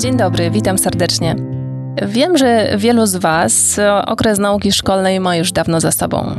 Dzień 0.00 0.16
dobry, 0.16 0.50
witam 0.50 0.78
serdecznie. 0.78 1.36
Wiem, 2.06 2.38
że 2.38 2.74
wielu 2.78 3.06
z 3.06 3.16
Was 3.16 3.80
okres 4.06 4.38
nauki 4.38 4.72
szkolnej 4.72 5.20
ma 5.20 5.36
już 5.36 5.52
dawno 5.52 5.80
za 5.80 5.92
sobą. 5.92 6.34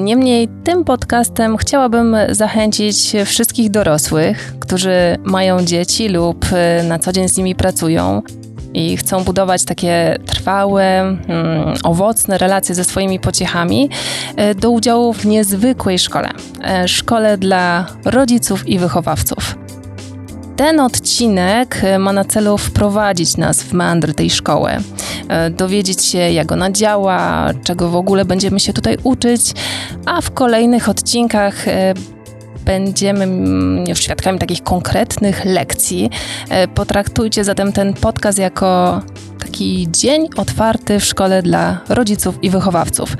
Niemniej 0.00 0.48
tym 0.64 0.84
podcastem 0.84 1.56
chciałabym 1.56 2.16
zachęcić 2.30 3.12
wszystkich 3.24 3.70
dorosłych, 3.70 4.54
którzy 4.60 5.16
mają 5.24 5.64
dzieci 5.64 6.08
lub 6.08 6.46
na 6.88 6.98
co 6.98 7.12
dzień 7.12 7.28
z 7.28 7.36
nimi 7.36 7.54
pracują 7.54 8.22
i 8.74 8.96
chcą 8.96 9.24
budować 9.24 9.64
takie 9.64 10.18
trwałe, 10.26 11.00
mm, 11.00 11.74
owocne 11.84 12.38
relacje 12.38 12.74
ze 12.74 12.84
swoimi 12.84 13.20
pociechami, 13.20 13.90
do 14.60 14.70
udziału 14.70 15.12
w 15.12 15.26
niezwykłej 15.26 15.98
szkole. 15.98 16.28
Szkole 16.86 17.38
dla 17.38 17.86
rodziców 18.04 18.68
i 18.68 18.78
wychowawców. 18.78 19.65
Ten 20.56 20.80
odcinek 20.80 21.84
e, 21.84 21.98
ma 21.98 22.12
na 22.12 22.24
celu 22.24 22.58
wprowadzić 22.58 23.36
nas 23.36 23.62
w 23.62 23.72
meandry 23.72 24.14
tej 24.14 24.30
szkoły, 24.30 24.70
e, 25.28 25.50
dowiedzieć 25.50 26.04
się, 26.04 26.18
jak 26.18 26.52
ona 26.52 26.70
działa, 26.70 27.50
czego 27.64 27.88
w 27.88 27.96
ogóle 27.96 28.24
będziemy 28.24 28.60
się 28.60 28.72
tutaj 28.72 28.96
uczyć, 29.02 29.52
a 30.06 30.20
w 30.20 30.30
kolejnych 30.30 30.88
odcinkach 30.88 31.68
e, 31.68 31.94
będziemy 32.64 33.24
mm, 33.24 33.84
już 33.88 34.00
świadkami 34.00 34.38
takich 34.38 34.62
konkretnych 34.62 35.44
lekcji. 35.44 36.10
Potraktujcie 36.74 37.44
zatem 37.44 37.72
ten 37.72 37.94
podcast 37.94 38.38
jako 38.38 39.00
taki 39.38 39.88
dzień 39.90 40.28
otwarty 40.36 41.00
w 41.00 41.04
szkole 41.04 41.42
dla 41.42 41.80
rodziców 41.88 42.38
i 42.42 42.50
wychowawców. 42.50 43.16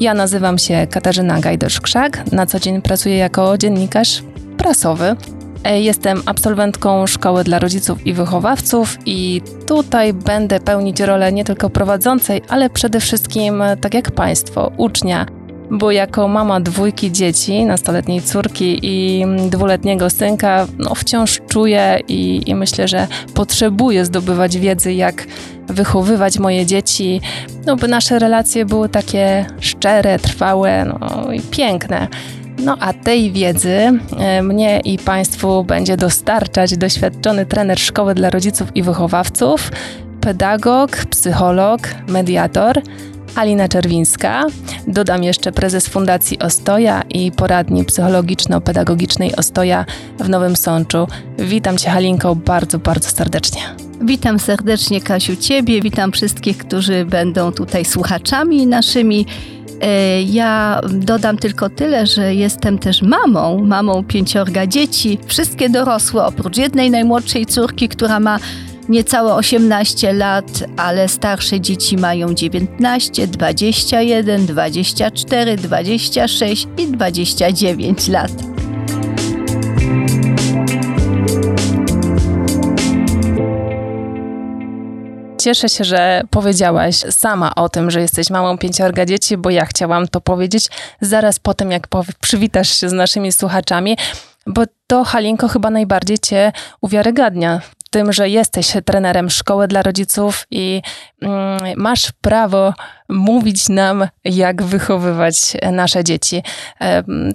Ja 0.00 0.14
nazywam 0.14 0.58
się 0.58 0.86
Katarzyna 0.90 1.40
Gajdosz-Krzak, 1.40 2.32
na 2.32 2.46
co 2.46 2.60
dzień 2.60 2.82
pracuję 2.82 3.16
jako 3.16 3.58
dziennikarz 3.58 4.22
prasowy. 4.56 5.16
E, 5.66 5.80
jestem 5.80 6.22
absolwentką 6.26 7.06
szkoły 7.06 7.44
dla 7.44 7.58
rodziców 7.58 8.06
i 8.06 8.12
wychowawców 8.12 8.98
i 9.06 9.42
tutaj 9.66 10.12
będę 10.12 10.60
pełnić 10.60 11.00
rolę 11.00 11.32
nie 11.32 11.44
tylko 11.44 11.70
prowadzącej, 11.70 12.42
ale 12.48 12.70
przede 12.70 13.00
wszystkim, 13.00 13.62
e, 13.62 13.76
tak 13.76 13.94
jak 13.94 14.10
Państwo, 14.10 14.72
ucznia. 14.76 15.26
Bo 15.70 15.90
jako 15.90 16.28
mama 16.28 16.60
dwójki 16.60 17.12
dzieci, 17.12 17.64
nastoletniej 17.64 18.22
córki 18.22 18.78
i 18.82 19.24
dwuletniego 19.50 20.10
synka, 20.10 20.66
no 20.78 20.94
wciąż 20.94 21.40
czuję 21.48 22.00
i, 22.08 22.42
i 22.46 22.54
myślę, 22.54 22.88
że 22.88 23.06
potrzebuję 23.34 24.04
zdobywać 24.04 24.58
wiedzy, 24.58 24.92
jak 24.92 25.26
wychowywać 25.68 26.38
moje 26.38 26.66
dzieci, 26.66 27.20
no 27.66 27.76
by 27.76 27.88
nasze 27.88 28.18
relacje 28.18 28.64
były 28.64 28.88
takie 28.88 29.46
szczere, 29.60 30.18
trwałe 30.18 30.84
no 30.84 31.32
i 31.32 31.40
piękne. 31.40 32.08
No 32.58 32.76
a 32.80 32.92
tej 32.92 33.32
wiedzy 33.32 33.78
e, 34.18 34.42
mnie 34.42 34.80
i 34.80 34.98
Państwu 34.98 35.64
będzie 35.64 35.96
dostarczać 35.96 36.76
doświadczony 36.76 37.46
trener 37.46 37.80
szkoły 37.80 38.14
dla 38.14 38.30
rodziców 38.30 38.76
i 38.76 38.82
wychowawców, 38.82 39.72
pedagog, 40.20 40.90
psycholog, 40.90 41.80
mediator. 42.08 42.82
Alina 43.36 43.68
Czerwińska. 43.68 44.46
Dodam 44.86 45.24
jeszcze 45.24 45.52
prezes 45.52 45.88
Fundacji 45.88 46.38
Ostoja 46.38 47.02
i 47.02 47.32
poradni 47.32 47.84
psychologiczno-pedagogicznej 47.84 49.36
Ostoja 49.36 49.84
w 50.18 50.28
Nowym 50.28 50.56
Sączu. 50.56 51.08
Witam 51.38 51.78
Cię, 51.78 51.90
Halinko, 51.90 52.34
bardzo, 52.34 52.78
bardzo 52.78 53.10
serdecznie. 53.10 53.60
Witam 54.02 54.38
serdecznie, 54.38 55.00
Kasiu, 55.00 55.36
Ciebie. 55.36 55.80
Witam 55.82 56.12
wszystkich, 56.12 56.58
którzy 56.58 57.04
będą 57.04 57.52
tutaj 57.52 57.84
słuchaczami 57.84 58.66
naszymi. 58.66 59.26
E, 59.80 60.22
ja 60.22 60.80
dodam 60.90 61.36
tylko 61.36 61.70
tyle, 61.70 62.06
że 62.06 62.34
jestem 62.34 62.78
też 62.78 63.02
mamą, 63.02 63.64
mamą 63.64 64.04
pięciorga 64.04 64.66
dzieci, 64.66 65.18
wszystkie 65.26 65.68
dorosłe, 65.68 66.24
oprócz 66.24 66.56
jednej 66.56 66.90
najmłodszej 66.90 67.46
córki, 67.46 67.88
która 67.88 68.20
ma 68.20 68.38
niecałe 68.88 69.34
18 69.34 70.12
lat, 70.12 70.64
ale 70.76 71.08
starsze 71.08 71.60
dzieci 71.60 71.96
mają 71.96 72.34
19, 72.34 73.26
21, 73.26 74.46
24, 74.46 75.56
26 75.56 76.66
i 76.78 76.86
29 76.86 78.08
lat. 78.08 78.55
Cieszę 85.46 85.68
się, 85.68 85.84
że 85.84 86.22
powiedziałaś 86.30 86.96
sama 86.96 87.54
o 87.54 87.68
tym, 87.68 87.90
że 87.90 88.00
jesteś 88.00 88.30
mamą 88.30 88.58
pięciorga 88.58 89.06
dzieci, 89.06 89.36
bo 89.36 89.50
ja 89.50 89.66
chciałam 89.66 90.08
to 90.08 90.20
powiedzieć 90.20 90.68
zaraz 91.00 91.38
po 91.38 91.54
tym, 91.54 91.70
jak 91.70 91.86
przywitasz 92.20 92.80
się 92.80 92.88
z 92.88 92.92
naszymi 92.92 93.32
słuchaczami, 93.32 93.96
bo 94.46 94.62
to 94.86 95.04
Halinko 95.04 95.48
chyba 95.48 95.70
najbardziej 95.70 96.18
cię 96.18 96.52
uwiarygadnia 96.80 97.60
tym, 97.96 98.12
że 98.12 98.28
jesteś 98.28 98.72
trenerem 98.84 99.30
szkoły 99.30 99.68
dla 99.68 99.82
rodziców 99.82 100.46
i 100.50 100.82
mm, 101.22 101.58
masz 101.76 102.12
prawo 102.20 102.74
mówić 103.08 103.68
nam, 103.68 104.08
jak 104.24 104.62
wychowywać 104.62 105.56
nasze 105.72 106.04
dzieci. 106.04 106.42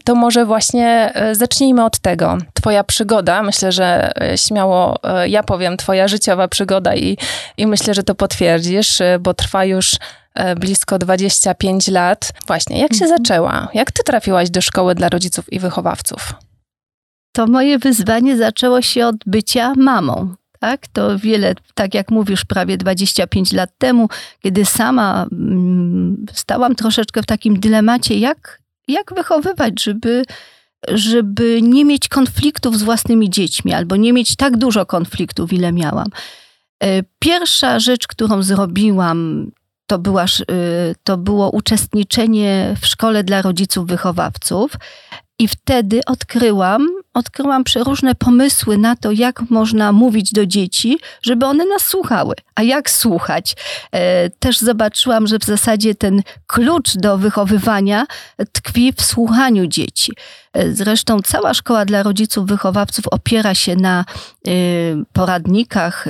To 0.05 0.16
może 0.16 0.45
właśnie 0.45 1.11
e, 1.13 1.35
zacznijmy 1.35 1.85
od 1.85 1.99
tego. 1.99 2.38
Twoja 2.53 2.83
przygoda, 2.83 3.44
myślę, 3.44 3.72
że 3.72 4.11
e, 4.22 4.38
śmiało 4.38 4.99
e, 5.03 5.29
ja 5.29 5.44
powiem, 5.44 5.77
Twoja 5.77 6.07
życiowa 6.07 6.47
przygoda 6.47 6.95
i, 6.95 7.17
i 7.57 7.67
myślę, 7.67 7.93
że 7.93 8.03
to 8.03 8.16
potwierdzisz, 8.16 8.99
bo 9.19 9.33
trwa 9.33 9.66
już 9.66 9.95
blisko 10.55 10.97
25 10.97 11.88
lat. 11.88 12.33
Właśnie, 12.47 12.79
jak 12.79 12.93
się 12.93 13.05
mhm. 13.05 13.17
zaczęła? 13.17 13.67
Jak 13.73 13.91
ty 13.91 14.03
trafiłaś 14.03 14.49
do 14.49 14.61
szkoły 14.61 14.95
dla 14.95 15.09
rodziców 15.09 15.53
i 15.53 15.59
wychowawców? 15.59 16.33
To 17.35 17.47
moje 17.47 17.79
wyzwanie 17.79 18.38
zaczęło 18.38 18.81
się 18.81 19.07
od 19.07 19.16
bycia 19.25 19.73
mamą 19.78 20.35
tak? 20.61 20.88
To 20.88 21.19
wiele, 21.19 21.53
tak 21.73 21.94
jak 21.94 22.11
mówisz, 22.11 22.45
prawie 22.45 22.77
25 22.77 23.53
lat 23.53 23.69
temu, 23.77 24.09
kiedy 24.44 24.66
sama 24.66 25.25
mm, 25.31 26.25
stałam 26.33 26.75
troszeczkę 26.75 27.23
w 27.23 27.25
takim 27.25 27.59
dylemacie, 27.59 28.17
jak, 28.17 28.61
jak 28.88 29.13
wychowywać, 29.16 29.83
żeby, 29.83 30.23
żeby 30.88 31.59
nie 31.61 31.85
mieć 31.85 32.07
konfliktów 32.07 32.77
z 32.77 32.83
własnymi 32.83 33.29
dziećmi, 33.29 33.73
albo 33.73 33.95
nie 33.95 34.13
mieć 34.13 34.35
tak 34.35 34.57
dużo 34.57 34.85
konfliktów, 34.85 35.53
ile 35.53 35.72
miałam. 35.72 36.07
E, 36.83 37.03
pierwsza 37.19 37.79
rzecz, 37.79 38.07
którą 38.07 38.43
zrobiłam, 38.43 39.51
to, 39.88 39.99
była, 39.99 40.25
to 41.03 41.17
było 41.17 41.49
uczestniczenie 41.49 42.75
w 42.81 42.85
szkole 42.85 43.23
dla 43.23 43.41
rodziców 43.41 43.88
wychowawców. 43.88 44.72
I 45.41 45.47
wtedy 45.47 46.02
odkryłam, 46.06 46.88
odkryłam 47.13 47.63
przeróżne 47.63 48.16
pomysły 48.16 48.78
na 48.78 48.96
to, 48.96 49.12
jak 49.12 49.41
można 49.50 49.91
mówić 49.91 50.31
do 50.31 50.46
dzieci, 50.46 51.00
żeby 51.22 51.46
one 51.46 51.66
nas 51.66 51.85
słuchały. 51.85 52.35
A 52.56 52.63
jak 52.63 52.90
słuchać? 52.90 53.56
E, 53.91 54.29
też 54.29 54.59
zobaczyłam, 54.59 55.28
że 55.28 55.40
w 55.40 55.44
zasadzie 55.44 55.96
ten 55.96 56.22
klucz 56.47 56.96
do 56.96 57.18
wychowywania 57.18 58.06
tkwi 58.52 58.94
w 58.94 59.02
słuchaniu 59.02 59.68
dzieci. 59.68 60.13
E, 60.53 60.72
zresztą 60.72 61.22
cała 61.22 61.53
szkoła 61.53 61.85
dla 61.85 62.03
rodziców 62.03 62.46
wychowawców 62.46 63.08
opiera 63.08 63.56
się 63.56 63.75
na 63.75 64.06
e, 64.47 64.52
poradnikach 65.13 66.06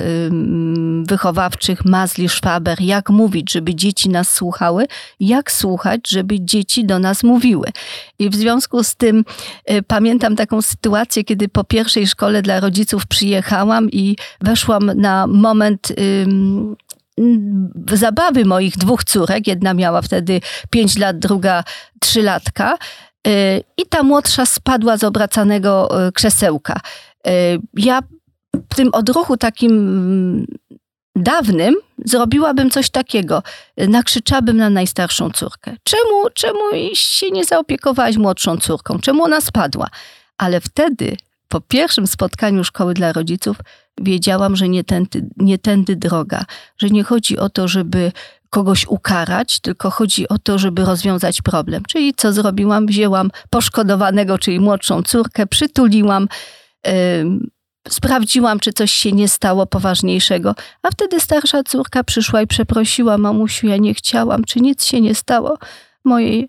wychowawczych 1.02 1.84
Mazli 1.84 2.28
Szwaber, 2.28 2.80
jak 2.80 3.10
mówić, 3.10 3.52
żeby 3.52 3.74
dzieci 3.74 4.08
nas 4.08 4.32
słuchały, 4.32 4.86
jak 5.20 5.52
słuchać, 5.52 6.00
żeby 6.08 6.40
dzieci 6.40 6.84
do 6.84 6.98
nas 6.98 7.22
mówiły. 7.22 7.66
I 8.18 8.30
w 8.30 8.34
związku 8.34 8.84
z 8.84 8.94
tym 8.94 9.21
pamiętam 9.86 10.36
taką 10.36 10.62
sytuację, 10.62 11.24
kiedy 11.24 11.48
po 11.48 11.64
pierwszej 11.64 12.06
szkole 12.06 12.42
dla 12.42 12.60
rodziców 12.60 13.06
przyjechałam 13.06 13.90
i 13.90 14.16
weszłam 14.40 14.90
na 14.96 15.26
moment 15.26 15.92
zabawy 17.92 18.44
moich 18.44 18.76
dwóch 18.76 19.04
córek. 19.04 19.46
Jedna 19.46 19.74
miała 19.74 20.02
wtedy 20.02 20.40
pięć 20.70 20.98
lat, 20.98 21.18
druga 21.18 21.64
trzy 22.00 22.22
latka. 22.22 22.78
Y, 23.26 23.62
I 23.76 23.86
ta 23.86 24.02
młodsza 24.02 24.46
spadła 24.46 24.96
z 24.96 25.04
obracanego 25.04 26.06
y, 26.08 26.12
krzesełka. 26.12 26.80
Y, 27.26 27.30
ja 27.76 28.00
w 28.70 28.74
tym 28.74 28.88
odruchu 28.92 29.36
takim 29.36 30.46
dawnym 31.16 31.74
zrobiłabym 32.04 32.70
coś 32.70 32.90
takiego. 32.90 33.42
Nakrzyczałabym 33.76 34.56
na 34.56 34.70
najstarszą 34.70 35.30
córkę. 35.30 35.76
Czemu, 35.84 36.30
czemu 36.34 36.60
się 36.94 37.30
nie 37.30 37.44
zaopiekowałaś 37.44 38.16
młodszą 38.16 38.56
córką? 38.56 38.98
Czemu 38.98 39.24
ona 39.24 39.40
spadła? 39.40 39.86
Ale 40.38 40.60
wtedy, 40.60 41.16
po 41.48 41.60
pierwszym 41.60 42.06
spotkaniu 42.06 42.64
szkoły 42.64 42.94
dla 42.94 43.12
rodziców, 43.12 43.56
wiedziałam, 44.00 44.56
że 44.56 44.68
nie 44.68 44.84
tędy, 44.84 45.28
nie 45.36 45.58
tędy 45.58 45.96
droga, 45.96 46.44
że 46.78 46.90
nie 46.90 47.04
chodzi 47.04 47.38
o 47.38 47.48
to, 47.48 47.68
żeby 47.68 48.12
kogoś 48.50 48.86
ukarać, 48.86 49.60
tylko 49.60 49.90
chodzi 49.90 50.28
o 50.28 50.38
to, 50.38 50.58
żeby 50.58 50.84
rozwiązać 50.84 51.42
problem. 51.42 51.82
Czyli 51.88 52.14
co 52.14 52.32
zrobiłam? 52.32 52.86
Wzięłam 52.86 53.30
poszkodowanego, 53.50 54.38
czyli 54.38 54.60
młodszą 54.60 55.02
córkę, 55.02 55.46
przytuliłam, 55.46 56.28
yy, 56.86 56.92
sprawdziłam, 57.88 58.60
czy 58.60 58.72
coś 58.72 58.92
się 58.92 59.12
nie 59.12 59.28
stało 59.28 59.66
poważniejszego, 59.66 60.54
a 60.82 60.90
wtedy 60.90 61.20
starsza 61.20 61.62
córka 61.62 62.04
przyszła 62.04 62.42
i 62.42 62.46
przeprosiła, 62.46 63.18
mamusiu, 63.18 63.66
ja 63.66 63.76
nie 63.76 63.94
chciałam, 63.94 64.44
czy 64.44 64.60
nic 64.60 64.84
się 64.84 65.00
nie 65.00 65.14
stało 65.14 65.58
mojej 66.04 66.48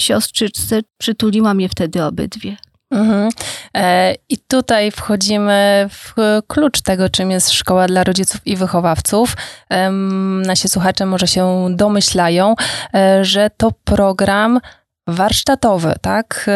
siostrzyczce, 0.00 0.80
przytuliłam 0.98 1.60
je 1.60 1.68
wtedy 1.68 2.04
obydwie. 2.04 2.56
Mhm. 2.90 3.28
E, 3.76 4.14
I 4.28 4.38
tutaj 4.38 4.90
wchodzimy 4.90 5.88
w 5.90 6.14
klucz 6.46 6.80
tego, 6.80 7.08
czym 7.08 7.30
jest 7.30 7.50
szkoła 7.50 7.86
dla 7.86 8.04
rodziców 8.04 8.40
i 8.46 8.56
wychowawców. 8.56 9.36
Nasi 10.46 10.68
słuchacze 10.68 11.06
może 11.06 11.26
się 11.26 11.68
domyślają, 11.70 12.54
e, 12.94 13.24
że 13.24 13.50
to 13.56 13.72
program 13.84 14.60
warsztatowy, 15.06 15.94
tak? 16.00 16.50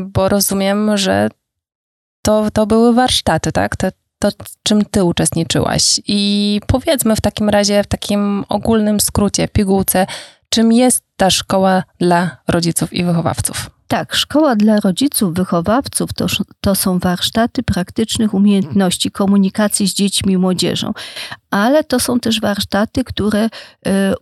Bo 0.00 0.28
rozumiem, 0.28 0.96
że 0.96 1.28
to, 2.22 2.50
to 2.50 2.66
były 2.66 2.94
warsztaty, 2.94 3.52
tak? 3.52 3.76
To, 3.76 3.88
to, 4.18 4.28
czym 4.62 4.84
ty 4.84 5.04
uczestniczyłaś. 5.04 6.00
I 6.06 6.60
powiedzmy 6.66 7.16
w 7.16 7.20
takim 7.20 7.48
razie, 7.48 7.82
w 7.82 7.86
takim 7.86 8.44
ogólnym 8.48 9.00
skrócie, 9.00 9.48
pigułce, 9.48 10.06
czym 10.48 10.72
jest 10.72 11.04
ta 11.16 11.30
szkoła 11.30 11.82
dla 11.98 12.36
rodziców 12.48 12.92
i 12.92 13.04
wychowawców? 13.04 13.70
Tak, 13.88 14.14
szkoła 14.14 14.56
dla 14.56 14.80
rodziców, 14.80 15.34
wychowawców 15.34 16.12
to, 16.12 16.26
to 16.60 16.74
są 16.74 16.98
warsztaty 16.98 17.62
praktycznych 17.62 18.34
umiejętności 18.34 19.10
komunikacji 19.10 19.88
z 19.88 19.94
dziećmi 19.94 20.32
i 20.32 20.38
młodzieżą, 20.38 20.92
ale 21.50 21.84
to 21.84 22.00
są 22.00 22.20
też 22.20 22.40
warsztaty, 22.40 23.04
które 23.04 23.44
y, 23.44 23.50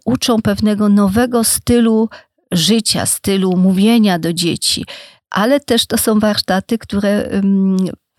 uczą 0.05 0.43
pewnego 0.43 0.89
nowego 0.89 1.45
stylu 1.45 2.09
życia, 2.53 3.07
stylu 3.07 3.57
mówienia 3.57 4.19
do 4.19 4.33
dzieci, 4.33 4.85
ale 5.31 5.61
też 5.61 5.87
to 5.87 5.99
są 5.99 6.21
warsztaty, 6.21 6.79
które 6.79 7.31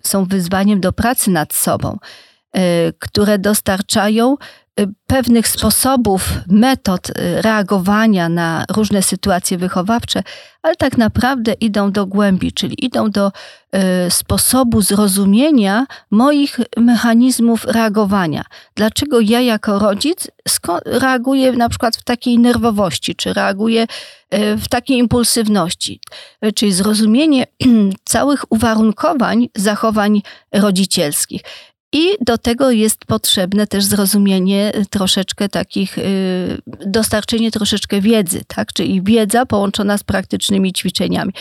są 0.04 0.26
wyzwaniem 0.26 0.82
do 0.82 0.94
pracy 0.94 1.32
nad 1.32 1.54
sobą, 1.54 1.98
y, 2.58 2.60
które 3.00 3.40
dostarczają 3.40 4.38
pewnych 5.08 5.48
sposobów, 5.48 6.30
metod 6.48 7.10
y, 7.10 7.42
reagowania 7.42 8.30
na 8.30 8.66
różne 8.70 9.02
sytuacje 9.02 9.58
wychowawcze, 9.58 10.24
ale 10.62 10.76
tak 10.76 10.98
naprawdę 10.98 11.54
idą 11.54 11.92
do 11.92 12.06
głębi, 12.06 12.52
czyli 12.52 12.86
idą 12.86 13.10
do 13.10 13.32
y, 14.08 14.12
sposobu 14.12 14.82
zrozumienia 14.82 15.86
moich 16.12 16.60
mechanizmów 16.78 17.66
reagowania. 17.66 18.44
Dlaczego 18.76 19.20
ja 19.20 19.42
jako 19.42 19.80
rodzic 19.80 20.28
reaguję 20.86 21.52
na 21.52 21.70
przykład 21.70 21.98
w 21.98 22.04
takiej 22.04 22.40
nerwowości, 22.40 23.16
czy 23.16 23.34
reaguję 23.34 23.88
w 24.58 24.68
takiej 24.70 24.98
impulsywności, 24.98 26.00
czyli 26.56 26.74
zrozumienie 26.74 27.46
całych 28.04 28.52
uwarunkowań 28.52 29.50
zachowań 29.56 30.22
rodzicielskich. 30.52 31.42
I 31.94 32.16
do 32.22 32.38
tego 32.38 32.72
jest 32.72 33.06
potrzebne 33.06 33.68
też 33.68 33.84
zrozumienie 33.84 34.72
troszeczkę 34.90 35.50
takich, 35.50 35.98
y, 35.98 36.62
dostarczenie 36.86 37.52
troszeczkę 37.52 38.02
wiedzy, 38.02 38.42
tak? 38.48 38.74
Czyli 38.74 39.02
wiedza 39.02 39.46
połączona 39.46 39.98
z 39.98 40.04
praktycznymi 40.04 40.74
ćwiczeniami. 40.74 41.34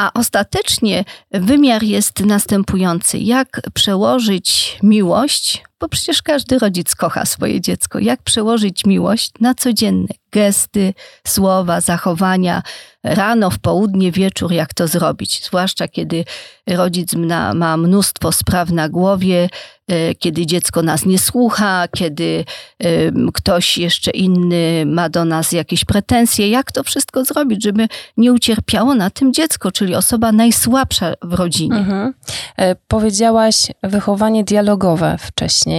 A 0.00 0.12
ostatecznie 0.12 1.04
wymiar 1.30 1.82
jest 1.82 2.20
następujący: 2.20 3.18
jak 3.18 3.60
przełożyć 3.74 4.78
miłość, 4.82 5.62
bo 5.80 5.88
przecież 5.88 6.22
każdy 6.22 6.58
rodzic 6.58 6.94
kocha 6.94 7.24
swoje 7.26 7.60
dziecko, 7.60 7.98
jak 7.98 8.22
przełożyć 8.22 8.84
miłość 8.84 9.30
na 9.40 9.54
codzienne 9.54 10.14
gesty, 10.34 10.94
słowa, 11.26 11.80
zachowania, 11.80 12.62
rano, 13.04 13.50
w 13.50 13.58
południe, 13.58 14.12
wieczór, 14.12 14.52
jak 14.52 14.74
to 14.74 14.88
zrobić. 14.88 15.44
Zwłaszcza 15.44 15.88
kiedy 15.88 16.24
rodzic 16.66 17.12
ma 17.54 17.76
mnóstwo 17.76 18.32
spraw 18.32 18.70
na 18.70 18.88
głowie, 18.88 19.48
e, 19.88 20.14
kiedy 20.14 20.46
dziecko 20.46 20.82
nas 20.82 21.06
nie 21.06 21.18
słucha, 21.18 21.88
kiedy 21.96 22.44
e, 22.78 22.86
ktoś 23.34 23.78
jeszcze 23.78 24.10
inny 24.10 24.86
ma 24.86 25.08
do 25.08 25.24
nas 25.24 25.52
jakieś 25.52 25.84
pretensje. 25.84 26.50
Jak 26.50 26.72
to 26.72 26.82
wszystko 26.82 27.24
zrobić, 27.24 27.62
żeby 27.62 27.88
nie 28.16 28.32
ucierpiało 28.32 28.94
na 28.94 29.10
tym 29.10 29.32
dziecko, 29.32 29.72
czyli 29.72 29.94
osoba 29.94 30.32
najsłabsza 30.32 31.12
w 31.22 31.34
rodzinie? 31.34 31.76
Mhm. 31.76 32.14
E, 32.56 32.74
powiedziałaś 32.88 33.66
wychowanie 33.82 34.44
dialogowe 34.44 35.16
wcześniej. 35.18 35.73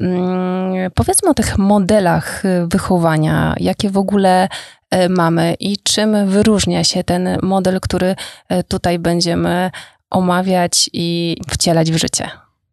Mm, 0.00 0.90
powiedzmy 0.94 1.30
o 1.30 1.34
tych 1.34 1.58
modelach 1.58 2.42
wychowania, 2.68 3.54
jakie 3.58 3.90
w 3.90 3.98
ogóle 3.98 4.48
E, 4.94 5.08
mamy 5.08 5.54
i 5.60 5.76
czym 5.82 6.28
wyróżnia 6.28 6.84
się 6.84 7.04
ten 7.04 7.38
model, 7.42 7.80
który 7.80 8.16
e, 8.48 8.62
tutaj 8.62 8.98
będziemy 8.98 9.70
omawiać 10.10 10.90
i 10.92 11.36
wcielać 11.48 11.92
w 11.92 11.96
życie. 11.96 12.30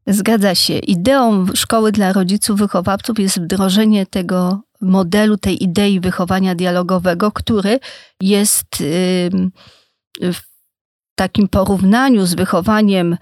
Zgadza 0.07 0.55
się. 0.55 0.77
Ideą 0.77 1.45
szkoły 1.55 1.91
dla 1.91 2.13
rodziców, 2.13 2.59
wychowawców 2.59 3.19
jest 3.19 3.41
wdrożenie 3.41 4.05
tego 4.05 4.61
modelu, 4.81 5.37
tej 5.37 5.63
idei 5.63 5.99
wychowania 5.99 6.55
dialogowego, 6.55 7.31
który 7.31 7.79
jest 8.21 8.83
w 10.21 10.41
takim 11.15 11.47
porównaniu 11.47 12.25
z 12.25 12.33
wychowaniem 12.33 13.17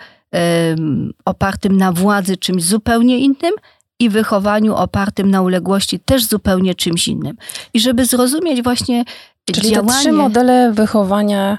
opartym 1.26 1.78
na 1.78 1.92
władzy 1.92 2.38
czymś 2.38 2.64
zupełnie 2.64 3.20
innym, 3.20 3.54
i 4.00 4.10
wychowaniu 4.10 4.76
opartym 4.76 5.32
na 5.32 5.42
uległości 5.42 6.00
też 6.00 6.26
zupełnie 6.26 6.76
czymś 6.76 7.08
innym. 7.08 7.38
I 7.74 7.80
żeby 7.80 8.06
zrozumieć 8.06 8.64
właśnie 8.64 9.04
Czyli 9.46 9.72
działanie... 9.72 9.94
te 9.94 10.00
trzy 10.00 10.12
modele 10.12 10.72
wychowania 10.74 11.58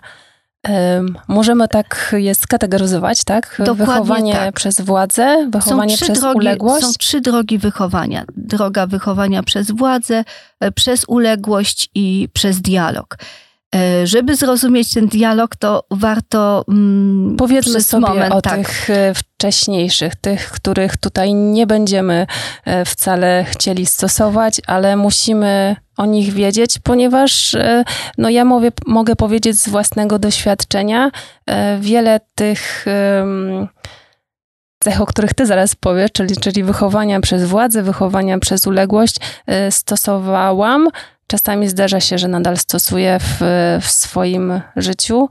um, 0.68 1.18
możemy 1.28 1.68
tak 1.68 2.14
je 2.18 2.34
skategoryzować, 2.34 3.24
tak? 3.24 3.54
Dokładnie 3.58 3.86
wychowanie 3.86 4.32
tak. 4.32 4.54
przez 4.54 4.80
władzę, 4.80 5.48
wychowanie 5.52 5.96
przez 5.96 6.20
drogi, 6.20 6.36
uległość. 6.36 6.86
Są 6.86 6.92
trzy 6.92 7.20
drogi 7.20 7.58
wychowania. 7.58 8.24
Droga 8.36 8.86
wychowania 8.86 9.42
przez 9.42 9.70
władzę, 9.70 10.24
e, 10.60 10.72
przez 10.72 11.04
uległość 11.08 11.88
i 11.94 12.28
przez 12.32 12.60
dialog. 12.60 13.18
E, 13.74 14.06
żeby 14.06 14.36
zrozumieć 14.36 14.94
ten 14.94 15.06
dialog, 15.06 15.56
to 15.56 15.84
warto. 15.90 16.64
Mm, 16.68 17.36
Powiedzmy 17.36 17.82
sobie 17.82 18.06
moment, 18.06 18.34
o 18.34 18.42
tak. 18.42 18.56
tych 18.56 18.90
e, 18.90 19.14
wcześniejszych, 19.14 20.16
tych, 20.16 20.50
których 20.50 20.96
tutaj 20.96 21.34
nie 21.34 21.66
będziemy 21.66 22.26
e, 22.64 22.84
wcale 22.84 23.44
chcieli 23.48 23.86
stosować, 23.86 24.60
ale 24.66 24.96
musimy 24.96 25.76
o 25.96 26.06
nich 26.06 26.32
wiedzieć, 26.32 26.78
ponieważ 26.82 27.56
no 28.18 28.30
ja 28.30 28.44
mówię, 28.44 28.72
mogę 28.86 29.16
powiedzieć 29.16 29.60
z 29.60 29.68
własnego 29.68 30.18
doświadczenia, 30.18 31.10
wiele 31.80 32.20
tych 32.34 32.84
cech, 34.84 35.00
o 35.00 35.06
których 35.06 35.34
ty 35.34 35.46
zaraz 35.46 35.74
powiesz, 35.74 36.12
czyli, 36.12 36.36
czyli 36.36 36.64
wychowania 36.64 37.20
przez 37.20 37.44
władzę, 37.44 37.82
wychowania 37.82 38.38
przez 38.38 38.66
uległość, 38.66 39.16
stosowałam 39.70 40.88
Czasami 41.30 41.68
zdarza 41.68 42.00
się, 42.00 42.18
że 42.18 42.28
nadal 42.28 42.56
stosuję 42.56 43.18
w, 43.20 43.38
w 43.82 43.90
swoim 43.90 44.60
życiu. 44.76 45.28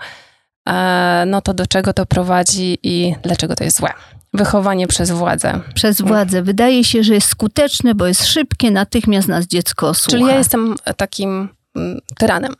E, 0.69 1.23
no 1.27 1.41
to 1.41 1.53
do 1.53 1.67
czego 1.67 1.93
to 1.93 2.05
prowadzi 2.05 2.77
i 2.83 3.15
dlaczego 3.23 3.55
to 3.55 3.63
jest 3.63 3.77
złe? 3.77 3.93
Wychowanie 4.33 4.87
przez 4.87 5.11
władzę. 5.11 5.59
Przez 5.73 6.01
władzę. 6.01 6.41
Wydaje 6.41 6.83
się, 6.83 7.03
że 7.03 7.13
jest 7.13 7.27
skuteczne, 7.27 7.95
bo 7.95 8.07
jest 8.07 8.25
szybkie, 8.25 8.71
natychmiast 8.71 9.27
nas 9.27 9.45
dziecko 9.45 9.93
słucha. 9.93 10.11
Czyli 10.11 10.25
ja 10.25 10.37
jestem 10.37 10.75
takim 10.97 11.49
mm, 11.75 11.99
tyranem. 12.17 12.53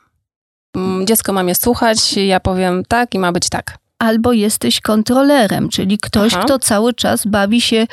Mm, 0.75 1.07
dziecko 1.07 1.33
ma 1.33 1.43
mnie 1.43 1.55
słuchać, 1.55 2.13
ja 2.13 2.39
powiem 2.39 2.83
tak 2.87 3.13
i 3.13 3.19
ma 3.19 3.31
być 3.31 3.49
tak. 3.49 3.77
Albo 3.99 4.33
jesteś 4.33 4.81
kontrolerem, 4.81 5.69
czyli 5.69 5.97
ktoś, 5.97 6.33
Aha. 6.33 6.43
kto 6.45 6.59
cały 6.59 6.93
czas 6.93 7.25
bawi 7.27 7.61
się, 7.61 7.87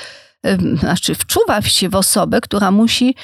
znaczy 0.81 1.15
wczuwa 1.15 1.63
się 1.63 1.89
w 1.89 1.95
osobę, 1.95 2.41
która 2.41 2.71
musi 2.71 3.15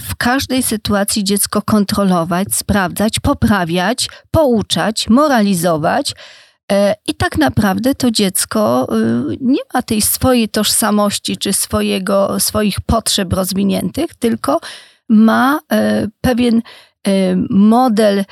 w 0.00 0.16
każdej 0.18 0.62
sytuacji 0.62 1.24
dziecko 1.24 1.62
kontrolować, 1.62 2.48
sprawdzać, 2.54 3.20
poprawiać, 3.20 4.08
pouczać, 4.30 5.08
moralizować. 5.08 6.14
Y, 6.72 6.74
I 7.06 7.14
tak 7.14 7.38
naprawdę 7.38 7.94
to 7.94 8.10
dziecko 8.10 8.88
y, 9.32 9.36
nie 9.40 9.60
ma 9.74 9.82
tej 9.82 10.02
swojej 10.02 10.48
tożsamości 10.48 11.36
czy 11.36 11.52
swojego, 11.52 12.40
swoich 12.40 12.80
potrzeb 12.80 13.32
rozwiniętych, 13.32 14.14
tylko 14.14 14.60
ma 15.08 15.60
pewien 16.20 16.62
model 17.50 18.24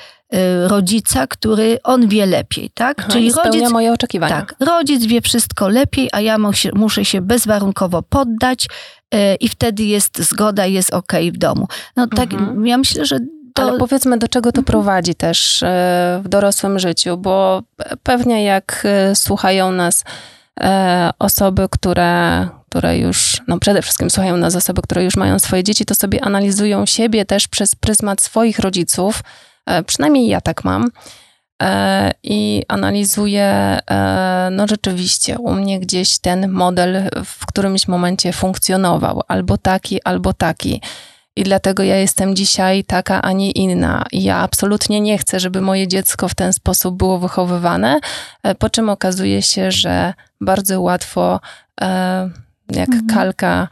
rodzica, 0.66 1.26
który 1.26 1.78
on 1.82 2.08
wie 2.08 2.26
lepiej, 2.26 2.70
tak? 2.74 2.96
Aha, 3.00 3.08
Czyli 3.12 3.32
rodzic 3.32 3.70
moje 3.70 3.92
oczekiwania. 3.92 4.36
Tak, 4.36 4.54
rodzic 4.60 5.06
wie 5.06 5.20
wszystko 5.20 5.68
lepiej, 5.68 6.08
a 6.12 6.20
ja 6.20 6.38
muszę 6.74 7.04
się 7.04 7.20
bezwarunkowo 7.20 8.02
poddać, 8.02 8.68
i 9.40 9.49
wtedy 9.49 9.83
jest 9.83 10.19
zgoda, 10.19 10.66
jest 10.66 10.95
ok 10.95 11.12
w 11.33 11.37
domu. 11.37 11.69
No 11.97 12.07
tak, 12.07 12.33
mhm. 12.33 12.66
ja 12.66 12.78
myślę, 12.78 13.07
że 13.07 13.19
to... 13.54 13.62
Ale 13.62 13.78
powiedzmy, 13.78 14.19
do 14.19 14.28
czego 14.28 14.52
to 14.52 14.61
mhm. 14.61 14.64
prowadzi 14.64 15.14
też 15.14 15.62
e, 15.62 16.21
w 16.25 16.28
dorosłym 16.28 16.78
życiu, 16.78 17.16
bo 17.16 17.62
pewnie 18.02 18.45
jak 18.45 18.83
e, 18.85 19.14
słuchają 19.14 19.73
nas 19.73 20.04
osoby, 21.19 21.69
które, 21.71 22.49
które 22.71 22.99
już, 22.99 23.37
no 23.49 23.59
przede 23.59 23.83
wszystkim 23.83 24.11
słuchają 24.11 24.37
nas 24.37 24.57
osoby, 24.57 24.83
które 24.83 25.04
już 25.04 25.16
mają 25.16 25.38
swoje 25.38 25.64
dzieci, 25.64 25.85
to 25.85 25.95
sobie 25.95 26.25
analizują 26.25 26.87
siebie 26.87 27.25
też 27.25 27.49
przez 27.49 27.75
pryzmat 27.75 28.21
swoich 28.21 28.59
rodziców. 28.59 29.23
Przynajmniej 29.87 30.28
ja 30.28 30.40
tak 30.40 30.64
mam. 30.64 30.90
E, 31.62 32.11
i 32.23 32.62
analizuję, 32.68 33.78
e, 33.90 34.49
no 34.52 34.66
rzeczywiście, 34.66 35.38
u 35.38 35.52
mnie 35.54 35.80
gdzieś 35.80 36.18
ten 36.18 36.50
model 36.50 37.11
w 37.25 37.47
którymś 37.47 37.88
momencie 37.88 38.32
funkcjonował, 38.32 39.23
albo 39.28 39.59
taki, 39.59 40.02
albo 40.02 40.32
taki. 40.32 40.80
i 41.37 41.42
dlatego 41.42 41.82
ja 41.82 41.97
jestem 41.97 42.37
dzisiaj 42.37 42.85
taka, 42.85 43.23
a 43.23 43.32
nie 43.32 43.50
inna. 43.50 44.04
I 44.12 44.23
ja 44.23 44.37
absolutnie 44.37 45.00
nie 45.00 45.18
chcę, 45.18 45.40
żeby 45.40 45.61
moje 45.61 45.88
dziecko 45.88 46.28
w 46.28 46.35
ten 46.35 46.52
sposób 46.52 46.97
było 46.97 47.18
wychowywane, 47.18 48.00
e, 48.42 48.54
po 48.54 48.71
czym 48.71 48.88
okazuje 48.88 49.42
się, 49.42 49.71
że 49.71 50.14
bardzo 50.40 50.80
łatwo, 50.80 51.40
jak 52.71 52.88
mhm. 52.88 53.06
kalka, 53.06 53.68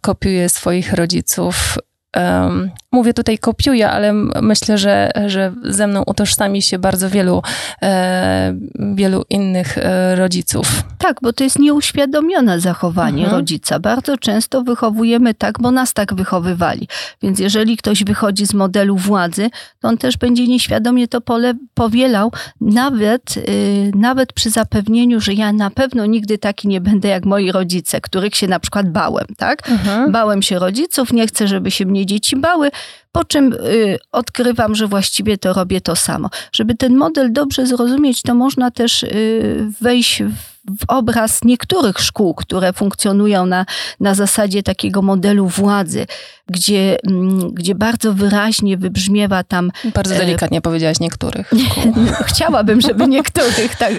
kopiuje 0.00 0.48
swoich 0.48 0.92
rodziców 0.92 1.78
Um, 2.16 2.70
mówię 2.92 3.14
tutaj 3.14 3.38
kopiuję, 3.38 3.90
ale 3.90 4.12
myślę, 4.42 4.78
że, 4.78 5.10
że 5.26 5.52
ze 5.62 5.86
mną 5.86 6.02
utożsami 6.06 6.62
się 6.62 6.78
bardzo 6.78 7.10
wielu, 7.10 7.42
e, 7.82 8.54
wielu 8.94 9.24
innych 9.30 9.78
e, 9.78 10.16
rodziców. 10.16 10.66
Tak, 10.98 11.16
bo 11.22 11.32
to 11.32 11.44
jest 11.44 11.58
nieuświadomione 11.58 12.60
zachowanie 12.60 13.22
mhm. 13.22 13.36
rodzica. 13.40 13.78
Bardzo 13.78 14.18
często 14.18 14.62
wychowujemy 14.62 15.34
tak, 15.34 15.60
bo 15.60 15.70
nas 15.70 15.92
tak 15.92 16.14
wychowywali. 16.14 16.88
Więc 17.22 17.38
jeżeli 17.38 17.76
ktoś 17.76 18.04
wychodzi 18.04 18.46
z 18.46 18.54
modelu 18.54 18.96
władzy, 18.96 19.50
to 19.80 19.88
on 19.88 19.98
też 19.98 20.16
będzie 20.16 20.46
nieświadomie 20.46 21.08
to 21.08 21.20
pole 21.20 21.54
powielał, 21.74 22.32
nawet, 22.60 23.36
y, 23.36 23.90
nawet 23.94 24.32
przy 24.32 24.50
zapewnieniu, 24.50 25.20
że 25.20 25.34
ja 25.34 25.52
na 25.52 25.70
pewno 25.70 26.06
nigdy 26.06 26.38
taki 26.38 26.68
nie 26.68 26.80
będę 26.80 27.08
jak 27.08 27.24
moi 27.24 27.52
rodzice, 27.52 28.00
których 28.00 28.36
się 28.36 28.48
na 28.48 28.60
przykład 28.60 28.90
bałem, 28.90 29.26
tak? 29.36 29.70
Mhm. 29.70 30.12
Bałem 30.12 30.42
się 30.42 30.58
rodziców, 30.58 31.12
nie 31.12 31.26
chcę, 31.26 31.48
żeby 31.48 31.70
się 31.70 31.86
mnie 31.86 32.03
dzieci 32.06 32.36
bały, 32.36 32.70
po 33.12 33.24
czym 33.24 33.52
y, 33.52 33.98
odkrywam, 34.12 34.74
że 34.74 34.86
właściwie 34.86 35.38
to 35.38 35.52
robię 35.52 35.80
to 35.80 35.96
samo. 35.96 36.30
Żeby 36.52 36.74
ten 36.74 36.96
model 36.96 37.32
dobrze 37.32 37.66
zrozumieć, 37.66 38.22
to 38.22 38.34
można 38.34 38.70
też 38.70 39.02
y, 39.02 39.72
wejść 39.80 40.22
w 40.22 40.54
w 40.80 40.84
obraz 40.88 41.44
niektórych 41.44 41.98
szkół, 41.98 42.34
które 42.34 42.72
funkcjonują 42.72 43.46
na, 43.46 43.66
na 44.00 44.14
zasadzie 44.14 44.62
takiego 44.62 45.02
modelu 45.02 45.48
władzy, 45.48 46.06
gdzie, 46.48 46.96
mm, 47.06 47.50
gdzie 47.54 47.74
bardzo 47.74 48.14
wyraźnie 48.14 48.76
wybrzmiewa 48.76 49.42
tam. 49.42 49.70
Bardzo 49.94 50.14
e, 50.14 50.18
delikatnie 50.18 50.60
powiedziałaś 50.60 51.00
niektórych. 51.00 51.50
Szkół. 51.70 51.92
Chciałabym, 52.24 52.80
żeby 52.80 53.06
niektórych, 53.06 53.76
tak. 53.76 53.92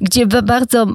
Gdzie 0.00 0.26
bardzo 0.26 0.82
e, 0.82 0.86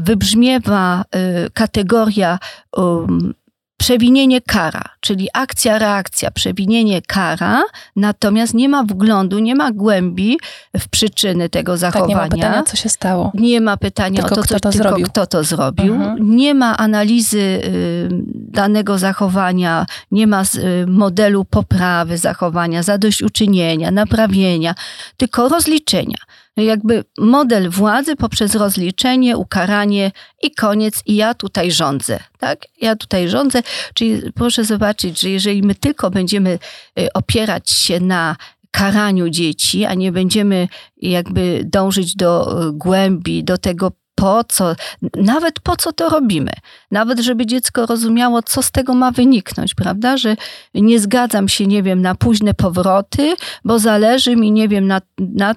wybrzmiewa 0.00 1.04
e, 1.10 1.50
kategoria 1.50 2.38
um, 2.76 3.34
przewinienie 3.82 4.40
kara, 4.40 4.84
czyli 5.00 5.28
akcja, 5.32 5.78
reakcja, 5.78 6.30
przewinienie 6.30 7.02
kara, 7.02 7.62
natomiast 7.96 8.54
nie 8.54 8.68
ma 8.68 8.82
wglądu, 8.84 9.38
nie 9.38 9.54
ma 9.54 9.72
głębi 9.72 10.38
w 10.78 10.88
przyczyny 10.88 11.48
tego 11.48 11.76
zachowania. 11.76 12.14
Tak, 12.14 12.30
nie 12.32 12.36
ma 12.36 12.36
pytania, 12.36 12.62
co 12.62 12.76
się 12.76 12.88
stało. 12.88 13.32
Nie 13.34 13.60
ma 13.60 13.76
pytania 13.76 14.20
tylko 14.20 14.34
o 14.34 14.36
to, 14.36 14.42
kto 14.42 14.60
to 14.60 14.70
tylko 14.70 14.88
zrobił. 14.88 15.06
kto 15.06 15.26
to 15.26 15.44
zrobił. 15.44 15.94
Mhm. 15.94 16.36
Nie 16.36 16.54
ma 16.54 16.76
analizy 16.76 17.38
y, 17.38 18.08
danego 18.34 18.98
zachowania, 18.98 19.86
nie 20.10 20.26
ma 20.26 20.42
y, 20.42 20.86
modelu 20.86 21.44
poprawy 21.44 22.18
zachowania, 22.18 22.82
zadośćuczynienia, 22.82 23.90
naprawienia, 23.90 24.74
tylko 25.16 25.48
rozliczenia 25.48 26.18
jakby 26.56 27.04
model 27.18 27.70
władzy 27.70 28.16
poprzez 28.16 28.54
rozliczenie, 28.54 29.36
ukaranie 29.36 30.10
i 30.42 30.54
koniec, 30.54 31.02
i 31.06 31.16
ja 31.16 31.34
tutaj 31.34 31.70
rządzę. 31.70 32.18
Tak? 32.38 32.58
Ja 32.80 32.96
tutaj 32.96 33.28
rządzę. 33.28 33.62
Czyli 33.94 34.32
proszę 34.32 34.64
zobaczyć, 34.64 35.20
że 35.20 35.30
jeżeli 35.30 35.62
my 35.62 35.74
tylko 35.74 36.10
będziemy 36.10 36.58
y, 36.98 37.12
opierać 37.12 37.70
się 37.70 38.00
na 38.00 38.36
karaniu 38.70 39.28
dzieci, 39.28 39.84
a 39.84 39.94
nie 39.94 40.12
będziemy 40.12 40.68
jakby 40.96 41.62
dążyć 41.64 42.16
do 42.16 42.62
y, 42.68 42.72
głębi, 42.72 43.44
do 43.44 43.58
tego, 43.58 43.92
po 44.14 44.44
co, 44.48 44.74
nawet 45.16 45.60
po 45.60 45.76
co 45.76 45.92
to 45.92 46.08
robimy. 46.08 46.52
Nawet, 46.90 47.20
żeby 47.20 47.46
dziecko 47.46 47.86
rozumiało, 47.86 48.42
co 48.42 48.62
z 48.62 48.70
tego 48.70 48.94
ma 48.94 49.10
wyniknąć, 49.10 49.74
prawda? 49.74 50.16
Że 50.16 50.36
nie 50.74 51.00
zgadzam 51.00 51.48
się, 51.48 51.66
nie 51.66 51.82
wiem, 51.82 52.02
na 52.02 52.14
późne 52.14 52.54
powroty, 52.54 53.34
bo 53.64 53.78
zależy 53.78 54.36
mi, 54.36 54.52
nie 54.52 54.68
wiem, 54.68 54.86
na, 54.86 55.00
na 55.18 55.54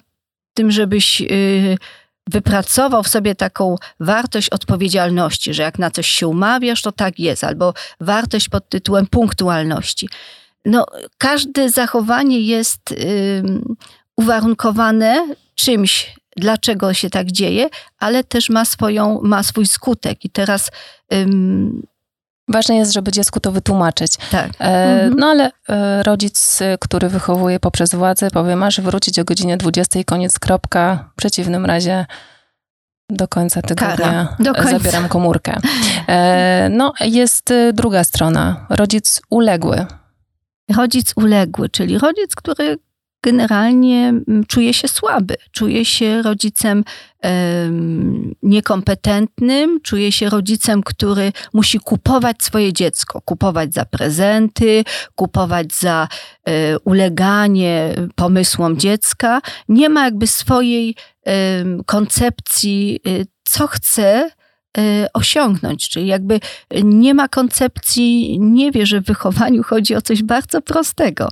tym, 0.55 0.71
żebyś 0.71 1.21
y, 1.21 1.77
wypracował 2.29 3.03
w 3.03 3.07
sobie 3.07 3.35
taką 3.35 3.75
wartość 3.99 4.49
odpowiedzialności, 4.49 5.53
że 5.53 5.63
jak 5.63 5.79
na 5.79 5.91
coś 5.91 6.07
się 6.07 6.27
umawiasz, 6.27 6.81
to 6.81 6.91
tak 6.91 7.19
jest, 7.19 7.43
albo 7.43 7.73
wartość 7.99 8.49
pod 8.49 8.69
tytułem 8.69 9.07
punktualności. 9.07 10.09
No, 10.65 10.85
każde 11.17 11.69
zachowanie 11.69 12.39
jest 12.39 12.95
uwarunkowane 14.15 15.27
czymś, 15.55 16.15
dlaczego 16.37 16.93
się 16.93 17.09
tak 17.09 17.31
dzieje, 17.31 17.69
ale 17.99 18.23
też 18.23 18.49
ma, 18.49 18.65
swoją, 18.65 19.21
ma 19.23 19.43
swój 19.43 19.65
skutek. 19.65 20.25
I 20.25 20.29
teraz 20.29 20.71
Ważne 22.47 22.75
jest, 22.75 22.93
żeby 22.93 23.11
dziecku 23.11 23.39
to 23.39 23.51
wytłumaczyć. 23.51 24.17
Tak. 24.31 24.49
E, 24.59 24.63
mhm. 24.63 25.13
No 25.17 25.27
ale 25.27 25.51
e, 25.69 26.03
rodzic, 26.03 26.59
który 26.79 27.09
wychowuje 27.09 27.59
poprzez 27.59 27.95
władzę, 27.95 28.31
powie, 28.31 28.55
masz 28.55 28.81
wrócić 28.81 29.19
o 29.19 29.23
godzinie 29.25 29.57
20, 29.57 30.03
koniec, 30.03 30.39
kropka. 30.39 31.09
W 31.13 31.15
przeciwnym 31.15 31.65
razie 31.65 32.05
do 33.09 33.27
końca 33.27 33.61
tygodnia 33.61 34.35
do 34.39 34.53
końca. 34.53 34.71
zabieram 34.71 35.07
komórkę. 35.07 35.59
E, 36.07 36.69
no, 36.71 36.93
jest 37.01 37.53
druga 37.73 38.03
strona. 38.03 38.65
Rodzic 38.69 39.21
uległy. 39.29 39.85
Rodzic 40.75 41.13
uległy, 41.15 41.69
czyli 41.69 41.97
rodzic, 41.97 42.35
który 42.35 42.77
generalnie 43.25 44.07
mm, 44.07 44.45
czuje 44.47 44.73
się 44.73 44.87
słaby, 44.87 45.35
czuje 45.51 45.85
się 45.85 46.21
rodzicem 46.21 46.83
niekompetentnym, 48.43 49.81
czuje 49.81 50.11
się 50.11 50.29
rodzicem, 50.29 50.83
który 50.83 51.31
musi 51.53 51.79
kupować 51.79 52.43
swoje 52.43 52.73
dziecko, 52.73 53.21
kupować 53.21 53.73
za 53.73 53.85
prezenty, 53.85 54.83
kupować 55.15 55.73
za 55.73 56.07
e, 56.47 56.79
uleganie 56.79 57.95
pomysłom 58.15 58.77
dziecka. 58.77 59.41
Nie 59.69 59.89
ma 59.89 60.03
jakby 60.05 60.27
swojej 60.27 60.95
koncepcji, 61.85 62.99
e, 63.07 63.25
co 63.43 63.67
chce 63.67 64.29
e, 64.77 65.07
osiągnąć. 65.13 65.89
Czyli 65.89 66.07
jakby 66.07 66.39
nie 66.83 67.13
ma 67.13 67.27
koncepcji, 67.27 68.39
nie 68.39 68.71
wie, 68.71 68.85
że 68.85 69.01
w 69.01 69.05
wychowaniu 69.05 69.63
chodzi 69.63 69.95
o 69.95 70.01
coś 70.01 70.23
bardzo 70.23 70.61
prostego. 70.61 71.29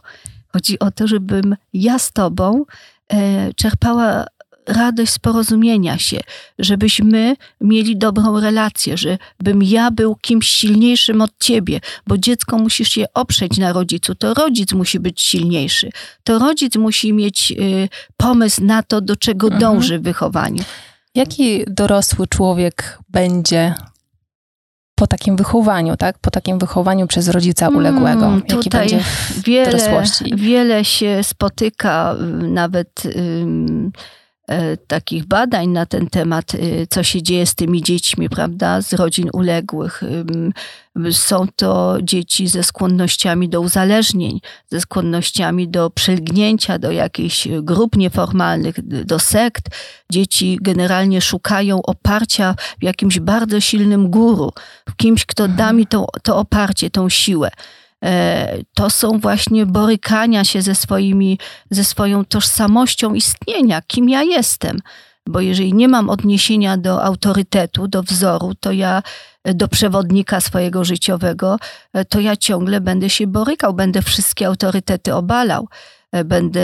Chodzi 0.53 0.79
o 0.79 0.91
to, 0.91 1.07
żebym 1.07 1.55
ja 1.74 2.00
z 2.00 2.12
Tobą 2.12 2.65
e, 3.10 3.53
czerpała 3.53 4.25
radość 4.67 5.12
z 5.12 5.19
porozumienia 5.19 5.98
się, 5.98 6.19
żebyśmy 6.60 7.36
mieli 7.62 7.98
dobrą 7.98 8.39
relację, 8.39 8.95
żebym 8.98 9.63
ja 9.63 9.91
był 9.91 10.15
kimś 10.15 10.48
silniejszym 10.48 11.22
od 11.22 11.31
ciebie, 11.39 11.79
bo 12.07 12.17
dziecko 12.17 12.57
musisz 12.57 12.89
się 12.89 13.05
oprzeć 13.13 13.57
na 13.57 13.74
rodzicu. 13.74 14.15
To 14.15 14.33
rodzic 14.33 14.74
musi 14.74 15.00
być 15.00 15.22
silniejszy. 15.22 15.89
To 16.24 16.39
rodzic 16.39 16.75
musi 16.75 17.13
mieć 17.13 17.51
y, 17.51 17.89
pomysł 18.17 18.63
na 18.63 18.83
to, 18.83 19.01
do 19.01 19.15
czego 19.15 19.48
mhm. 19.48 19.62
dąży 19.62 20.00
w 20.00 20.03
wychowaniu. 20.03 20.63
Jaki 21.15 21.63
dorosły 21.67 22.27
człowiek 22.27 23.00
będzie 23.10 23.75
po 24.95 25.07
takim 25.07 25.35
wychowaniu, 25.35 25.97
tak? 25.97 26.19
Po 26.19 26.31
takim 26.31 26.59
wychowaniu 26.59 27.07
przez 27.07 27.27
rodzica 27.29 27.67
mm, 27.67 27.77
uległego. 27.77 28.31
Jaki 28.50 28.69
będzie 28.69 29.00
w 29.00 29.43
wiele, 29.43 29.71
dorosłości? 29.71 30.35
Wiele 30.35 30.85
się 30.85 31.23
spotyka, 31.23 32.15
y, 32.43 32.47
nawet 32.47 33.03
takich 34.88 35.25
badań 35.25 35.67
na 35.67 35.85
ten 35.85 36.07
temat, 36.07 36.55
e, 36.55 36.88
co 36.88 37.03
się 37.03 37.23
dzieje 37.23 37.45
z 37.45 37.55
tymi 37.55 37.81
dziećmi, 37.81 38.29
prawda, 38.29 38.81
z 38.81 38.93
rodzin 38.93 39.29
uległych. 39.33 40.03
Są 41.12 41.45
to 41.55 41.97
dzieci 42.01 42.47
ze 42.47 42.63
skłonnościami 42.63 43.50
do 43.50 43.62
uzależnień, 43.62 44.39
ze 44.69 44.81
skłonnościami 44.81 45.69
do 45.69 45.89
przylgnięcia 45.89 46.79
do 46.79 46.91
jakichś 46.91 47.47
grup 47.62 47.95
nieformalnych, 47.95 49.05
do 49.05 49.19
sekt. 49.19 49.69
Dzieci 50.12 50.57
generalnie 50.62 51.21
szukają 51.21 51.81
oparcia 51.81 52.55
w 52.79 52.83
jakimś 52.83 53.19
bardzo 53.19 53.59
silnym 53.59 54.09
guru, 54.09 54.51
w 54.89 54.95
kimś, 54.95 55.25
kto 55.25 55.47
da 55.47 55.73
mi 55.73 55.88
to, 55.88 56.07
to 56.23 56.38
oparcie, 56.38 56.89
tą 56.89 57.09
siłę. 57.09 57.50
E, 58.03 58.57
to 58.74 58.89
są 58.89 59.19
właśnie 59.19 59.65
borykania 59.65 60.43
się 60.43 60.62
ze, 60.62 60.75
swoimi, 60.75 61.39
ze 61.69 61.83
swoją 61.83 62.25
tożsamością 62.25 63.13
istnienia, 63.13 63.81
kim 63.88 64.10
ja 64.10 64.24
jestem. 64.24 64.79
Bo 65.27 65.41
jeżeli 65.41 65.74
nie 65.74 65.88
mam 65.88 66.10
odniesienia 66.10 66.77
do 66.77 67.03
autorytetu, 67.03 67.88
do 67.88 68.03
wzoru, 68.03 68.55
to 68.60 68.72
ja 68.72 69.03
do 69.45 69.67
przewodnika 69.67 70.41
swojego 70.41 70.83
życiowego, 70.83 71.57
e, 71.93 72.05
to 72.05 72.19
ja 72.19 72.36
ciągle 72.36 72.81
będę 72.81 73.10
się 73.10 73.27
borykał, 73.27 73.74
będę 73.74 74.01
wszystkie 74.01 74.48
autorytety 74.48 75.13
obalał, 75.13 75.67
e, 76.12 76.24
będę 76.24 76.63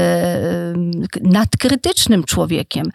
nadkrytycznym 1.21 2.23
człowiekiem. 2.23 2.85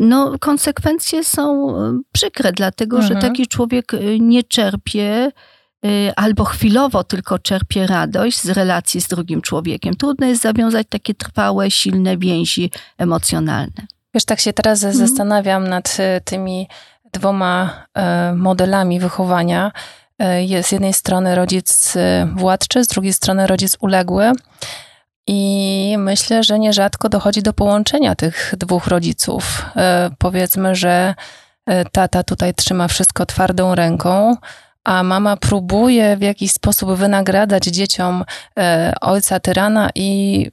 No, 0.00 0.38
konsekwencje 0.40 1.24
są 1.24 1.74
przykre, 2.12 2.52
dlatego 2.52 2.96
mhm. 2.96 3.14
że 3.14 3.28
taki 3.28 3.46
człowiek 3.46 3.92
nie 4.20 4.42
czerpie 4.42 5.32
albo 6.16 6.44
chwilowo 6.44 7.04
tylko 7.04 7.38
czerpie 7.38 7.86
radość 7.86 8.40
z 8.40 8.48
relacji 8.48 9.00
z 9.00 9.08
drugim 9.08 9.42
człowiekiem. 9.42 9.96
Trudno 9.96 10.26
jest 10.26 10.42
zawiązać 10.42 10.86
takie 10.90 11.14
trwałe, 11.14 11.70
silne 11.70 12.16
więzi 12.16 12.70
emocjonalne. 12.98 13.86
Wiesz, 14.14 14.24
tak 14.24 14.40
się 14.40 14.52
teraz 14.52 14.84
mhm. 14.84 15.06
zastanawiam 15.06 15.68
nad 15.68 15.96
y, 16.00 16.20
tymi 16.20 16.68
dwoma 17.12 17.86
y, 18.32 18.34
modelami 18.34 19.00
wychowania. 19.00 19.72
jest 20.38 20.68
z 20.68 20.72
jednej 20.72 20.92
strony 20.92 21.34
rodzic 21.34 21.94
władczy, 22.36 22.84
z 22.84 22.88
drugiej 22.88 23.12
strony 23.12 23.46
rodzic 23.46 23.76
uległy. 23.80 24.32
I 25.26 25.94
myślę, 25.98 26.42
że 26.42 26.58
nierzadko 26.58 27.08
dochodzi 27.08 27.42
do 27.42 27.52
połączenia 27.52 28.14
tych 28.14 28.54
dwóch 28.56 28.86
rodziców. 28.86 29.66
Powiedzmy, 30.18 30.74
że 30.74 31.14
tata 31.92 32.22
tutaj 32.22 32.54
trzyma 32.54 32.88
wszystko 32.88 33.26
twardą 33.26 33.74
ręką, 33.74 34.36
a 34.84 35.02
mama 35.02 35.36
próbuje 35.36 36.16
w 36.16 36.22
jakiś 36.22 36.52
sposób 36.52 36.90
wynagradzać 36.90 37.64
dzieciom 37.64 38.24
ojca 39.00 39.40
tyrana 39.40 39.90
i 39.94 40.50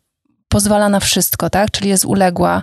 pozwala 0.49 0.89
na 0.89 0.99
wszystko, 0.99 1.49
tak? 1.49 1.71
Czyli 1.71 1.89
jest 1.89 2.05
uległa. 2.05 2.61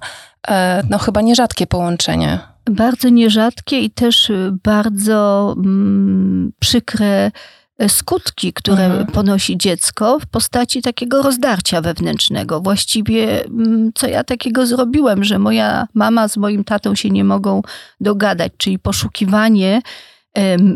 No 0.90 0.98
chyba 0.98 1.20
nierzadkie 1.20 1.66
połączenie. 1.66 2.38
Bardzo 2.70 3.08
nierzadkie 3.08 3.80
i 3.80 3.90
też 3.90 4.32
bardzo 4.64 5.54
mm, 5.56 6.52
przykre 6.60 7.30
e, 7.78 7.88
skutki, 7.88 8.52
które 8.52 8.84
mhm. 8.84 9.06
ponosi 9.06 9.58
dziecko 9.58 10.18
w 10.20 10.26
postaci 10.26 10.82
takiego 10.82 11.22
rozdarcia 11.22 11.80
wewnętrznego. 11.80 12.60
Właściwie, 12.60 13.44
mm, 13.44 13.90
co 13.94 14.08
ja 14.08 14.24
takiego 14.24 14.66
zrobiłem, 14.66 15.24
że 15.24 15.38
moja 15.38 15.86
mama 15.94 16.28
z 16.28 16.36
moim 16.36 16.64
tatą 16.64 16.94
się 16.94 17.10
nie 17.10 17.24
mogą 17.24 17.62
dogadać, 18.00 18.52
czyli 18.56 18.78
poszukiwanie 18.78 19.82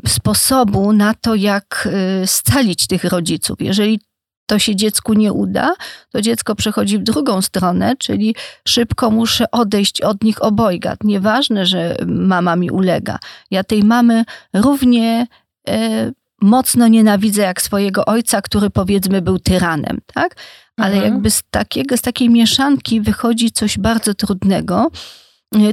sposobu 0.06 0.92
na 0.92 1.14
to, 1.14 1.34
jak 1.34 1.88
y, 2.22 2.26
scalić 2.26 2.86
tych 2.86 3.04
rodziców. 3.04 3.56
Jeżeli 3.60 4.00
to 4.46 4.58
się 4.58 4.76
dziecku 4.76 5.12
nie 5.12 5.32
uda, 5.32 5.74
to 6.12 6.20
dziecko 6.20 6.54
przechodzi 6.54 6.98
w 6.98 7.02
drugą 7.02 7.42
stronę, 7.42 7.96
czyli 7.98 8.34
szybko 8.68 9.10
muszę 9.10 9.50
odejść 9.50 10.00
od 10.00 10.22
nich 10.22 10.42
obojga. 10.42 10.96
Nieważne, 11.04 11.66
że 11.66 11.96
mama 12.06 12.56
mi 12.56 12.70
ulega. 12.70 13.18
Ja 13.50 13.64
tej 13.64 13.82
mamy 13.84 14.24
równie 14.54 15.26
e, 15.68 16.12
mocno 16.42 16.88
nienawidzę 16.88 17.42
jak 17.42 17.62
swojego 17.62 18.04
ojca, 18.04 18.42
który 18.42 18.70
powiedzmy 18.70 19.22
był 19.22 19.38
tyranem, 19.38 20.00
tak? 20.14 20.36
Ale 20.76 20.94
mhm. 20.94 21.12
jakby 21.12 21.30
z, 21.30 21.42
takiego, 21.50 21.96
z 21.96 22.00
takiej 22.00 22.30
mieszanki 22.30 23.00
wychodzi 23.00 23.50
coś 23.50 23.78
bardzo 23.78 24.14
trudnego. 24.14 24.90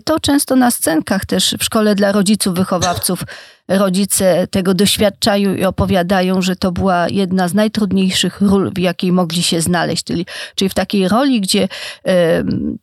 To 0.05 0.19
często 0.19 0.55
na 0.55 0.71
scenkach 0.71 1.25
też 1.25 1.55
w 1.59 1.63
szkole 1.63 1.95
dla 1.95 2.11
rodziców, 2.11 2.55
wychowawców 2.55 3.23
rodzice 3.67 4.47
tego 4.47 4.73
doświadczają 4.73 5.55
i 5.55 5.65
opowiadają, 5.65 6.41
że 6.41 6.55
to 6.55 6.71
była 6.71 7.07
jedna 7.09 7.47
z 7.47 7.53
najtrudniejszych 7.53 8.41
ról, 8.41 8.71
w 8.75 8.79
jakiej 8.79 9.11
mogli 9.11 9.43
się 9.43 9.61
znaleźć. 9.61 10.03
Czyli, 10.03 10.25
czyli 10.55 10.69
w 10.69 10.73
takiej 10.73 11.07
roli, 11.07 11.41
gdzie 11.41 11.67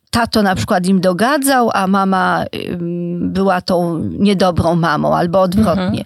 tato 0.09 0.41
na 0.41 0.55
przykład 0.55 0.85
im 0.85 1.01
dogadzał, 1.01 1.69
a 1.73 1.87
mama 1.87 2.45
była 3.19 3.61
tą 3.61 3.99
niedobrą 3.99 4.75
mamą 4.75 5.15
albo 5.15 5.41
odwrotnie. 5.41 5.85
Mhm 5.85 6.05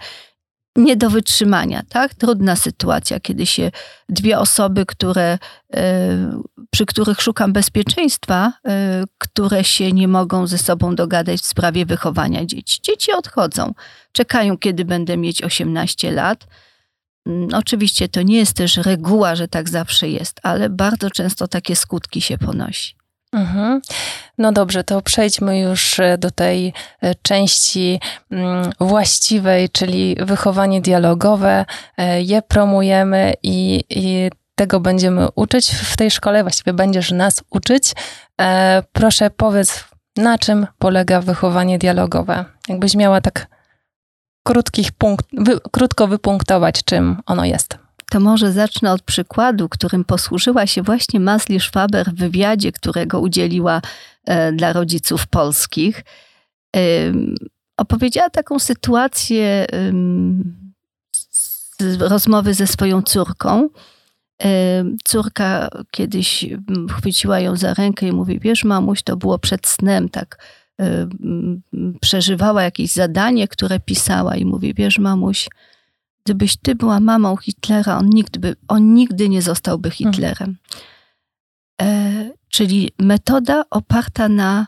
nie 0.76 0.96
do 0.96 1.10
wytrzymania, 1.10 1.84
tak? 1.90 2.14
Trudna 2.14 2.56
sytuacja, 2.56 3.20
kiedy 3.20 3.46
się 3.46 3.72
dwie 4.10 4.40
osoby, 4.40 4.86
które, 4.86 5.38
e, 5.74 6.42
przy 6.70 6.86
których 6.86 7.22
szukam 7.22 7.54
bezpieczeństwa, 7.54 8.54
e, 8.68 9.04
które 9.18 9.64
się 9.64 9.92
nie 9.92 10.08
mogą 10.08 10.48
ze 10.48 10.58
sobą 10.58 10.96
dogadać 10.96 11.42
w 11.42 11.46
sprawie 11.46 11.86
wychowania 11.86 12.46
dzieci. 12.46 12.80
Dzieci 12.82 13.12
odchodzą, 13.12 13.74
czekają, 14.12 14.58
kiedy 14.58 14.86
będę 14.86 15.18
mieć 15.18 15.44
18 15.44 16.12
lat. 16.12 16.48
Mm, 17.26 17.50
oczywiście 17.54 18.10
to 18.10 18.22
nie 18.22 18.38
jest 18.38 18.54
też 18.54 18.78
reguła, 18.78 19.36
że 19.36 19.48
tak 19.48 19.70
zawsze 19.70 20.10
jest, 20.10 20.40
ale 20.44 20.70
bardzo 20.70 21.10
często 21.10 21.48
takie 21.48 21.76
skutki 21.76 22.22
się 22.22 22.38
ponosi. 22.38 22.96
Mhm. 23.32 23.82
No 24.38 24.52
dobrze, 24.52 24.84
to 24.84 25.02
przejdźmy 25.02 25.60
już 25.60 26.00
e, 26.00 26.18
do 26.18 26.32
tej 26.32 26.74
e, 27.02 27.16
części 27.16 28.00
mm, 28.32 28.70
właściwej, 28.80 29.70
czyli 29.70 30.16
wychowanie 30.20 30.82
dialogowe. 30.82 31.66
E, 31.98 32.22
je 32.22 32.42
promujemy 32.42 33.34
i, 33.44 33.84
i 33.90 34.30
tego 34.56 34.80
będziemy 34.80 35.28
uczyć 35.36 35.72
w 35.72 35.98
tej 35.98 36.12
szkole, 36.12 36.44
właściwie 36.44 36.74
będziesz 36.74 37.12
nas 37.12 37.44
uczyć. 37.50 37.94
Proszę 38.92 39.30
powiedz, 39.30 39.84
na 40.18 40.38
czym 40.38 40.68
polega 40.80 41.22
wychowanie 41.22 41.78
dialogowe? 41.78 42.46
Jakbyś 42.68 42.96
miała 42.96 43.22
tak 43.22 43.48
krótkich 44.44 44.92
punkt, 44.92 45.26
wy, 45.34 45.60
krótko 45.72 46.08
wypunktować, 46.08 46.84
czym 46.84 47.22
ono 47.26 47.46
jest 47.46 47.85
to 48.10 48.20
może 48.20 48.52
zacznę 48.52 48.92
od 48.92 49.02
przykładu, 49.02 49.70
którym 49.70 50.06
posłużyła 50.06 50.68
się 50.68 50.82
właśnie 50.82 51.20
Masli 51.20 51.60
Schwaber 51.60 52.12
w 52.12 52.16
wywiadzie, 52.16 52.72
którego 52.72 53.20
udzieliła 53.20 53.82
e, 54.26 54.52
dla 54.52 54.74
rodziców 54.74 55.28
polskich. 55.28 56.04
Opowiedziała 57.78 58.30
taką 58.30 58.60
sytuację 58.60 59.66
z 61.80 62.02
rozmowy 62.02 62.54
ze 62.54 62.68
swoją 62.68 63.02
córką. 63.02 63.70
Córka 65.04 65.70
kiedyś 65.92 66.46
chwyciła 66.98 67.40
ją 67.40 67.56
za 67.56 67.74
rękę 67.74 68.08
i 68.08 68.12
mówi: 68.12 68.40
Wiesz, 68.40 68.64
mamuś, 68.64 69.04
to 69.04 69.18
było 69.18 69.40
przed 69.40 69.68
snem, 69.68 70.10
tak 70.10 70.38
przeżywała 72.02 72.64
jakieś 72.64 72.92
zadanie, 72.92 73.48
które 73.48 73.80
pisała, 73.80 74.36
i 74.36 74.46
mówi: 74.46 74.74
Wiesz, 74.74 75.00
mamuś, 75.00 75.50
gdybyś 76.26 76.58
ty 76.58 76.76
była 76.76 77.00
mamą 77.00 77.38
Hitlera, 77.38 77.98
on 77.98 78.10
nigdy, 78.10 78.40
by, 78.40 78.56
on 78.68 78.94
nigdy 78.94 79.30
nie 79.30 79.42
zostałby 79.42 79.90
hmm. 79.92 80.14
Hitlerem. 80.14 80.58
E, 81.82 82.32
czyli 82.50 82.90
metoda 83.00 83.64
oparta 83.70 84.30
na 84.30 84.68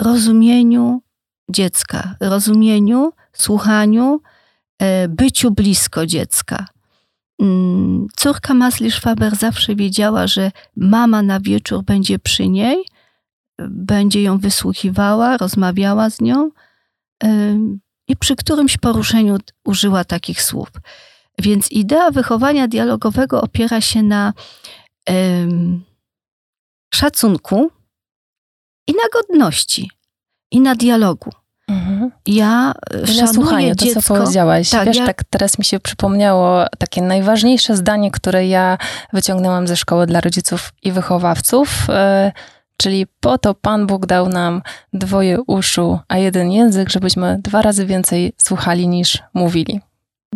rozumieniu 0.00 1.02
dziecka, 1.50 2.14
rozumieniu, 2.20 3.12
słuchaniu, 3.32 4.20
e, 4.78 5.08
byciu 5.08 5.50
blisko 5.50 6.06
dziecka. 6.06 6.66
Mm, 7.42 8.06
córka 8.16 8.54
Masli 8.54 8.90
Schwaber 8.90 9.36
zawsze 9.36 9.74
wiedziała, 9.74 10.26
że 10.26 10.50
mama 10.76 11.22
na 11.22 11.40
wieczór 11.40 11.82
będzie 11.82 12.18
przy 12.18 12.48
niej, 12.48 12.84
będzie 13.68 14.22
ją 14.22 14.38
wysłuchiwała, 14.38 15.36
rozmawiała 15.36 16.10
z 16.10 16.20
nią 16.20 16.50
i 18.08 18.16
przy 18.16 18.36
którymś 18.36 18.76
poruszeniu 18.76 19.38
użyła 19.64 20.04
takich 20.04 20.42
słów. 20.42 20.68
Więc 21.38 21.72
idea 21.72 22.10
wychowania 22.10 22.68
dialogowego 22.68 23.40
opiera 23.40 23.80
się 23.80 24.02
na 24.02 24.32
um, 25.08 25.84
szacunku 26.94 27.70
i 28.86 28.92
na 28.92 29.08
godności, 29.12 29.90
i 30.50 30.60
na 30.60 30.74
dialogu. 30.74 31.30
Mhm. 31.68 32.10
Ja 32.26 32.74
na 33.20 33.26
słuchaniu, 33.32 33.74
dziecko, 33.74 34.00
to 34.00 34.06
co 34.06 34.14
powiedziałaś. 34.14 34.70
Tak, 34.70 34.86
Wiesz, 34.86 34.96
ja... 34.96 35.06
tak 35.06 35.24
teraz 35.24 35.58
mi 35.58 35.64
się 35.64 35.80
przypomniało 35.80 36.64
takie 36.78 37.02
najważniejsze 37.02 37.76
zdanie, 37.76 38.10
które 38.10 38.46
ja 38.46 38.78
wyciągnęłam 39.12 39.66
ze 39.66 39.76
szkoły 39.76 40.06
dla 40.06 40.20
rodziców 40.20 40.72
i 40.82 40.92
wychowawców. 40.92 41.86
Yy 41.88 42.32
Czyli 42.76 43.06
po 43.20 43.38
to 43.38 43.54
Pan 43.54 43.86
Bóg 43.86 44.06
dał 44.06 44.28
nam 44.28 44.62
dwoje 44.92 45.38
uszu, 45.46 45.98
a 46.08 46.18
jeden 46.18 46.52
język, 46.52 46.90
żebyśmy 46.90 47.38
dwa 47.42 47.62
razy 47.62 47.86
więcej 47.86 48.32
słuchali 48.38 48.88
niż 48.88 49.18
mówili. 49.34 49.80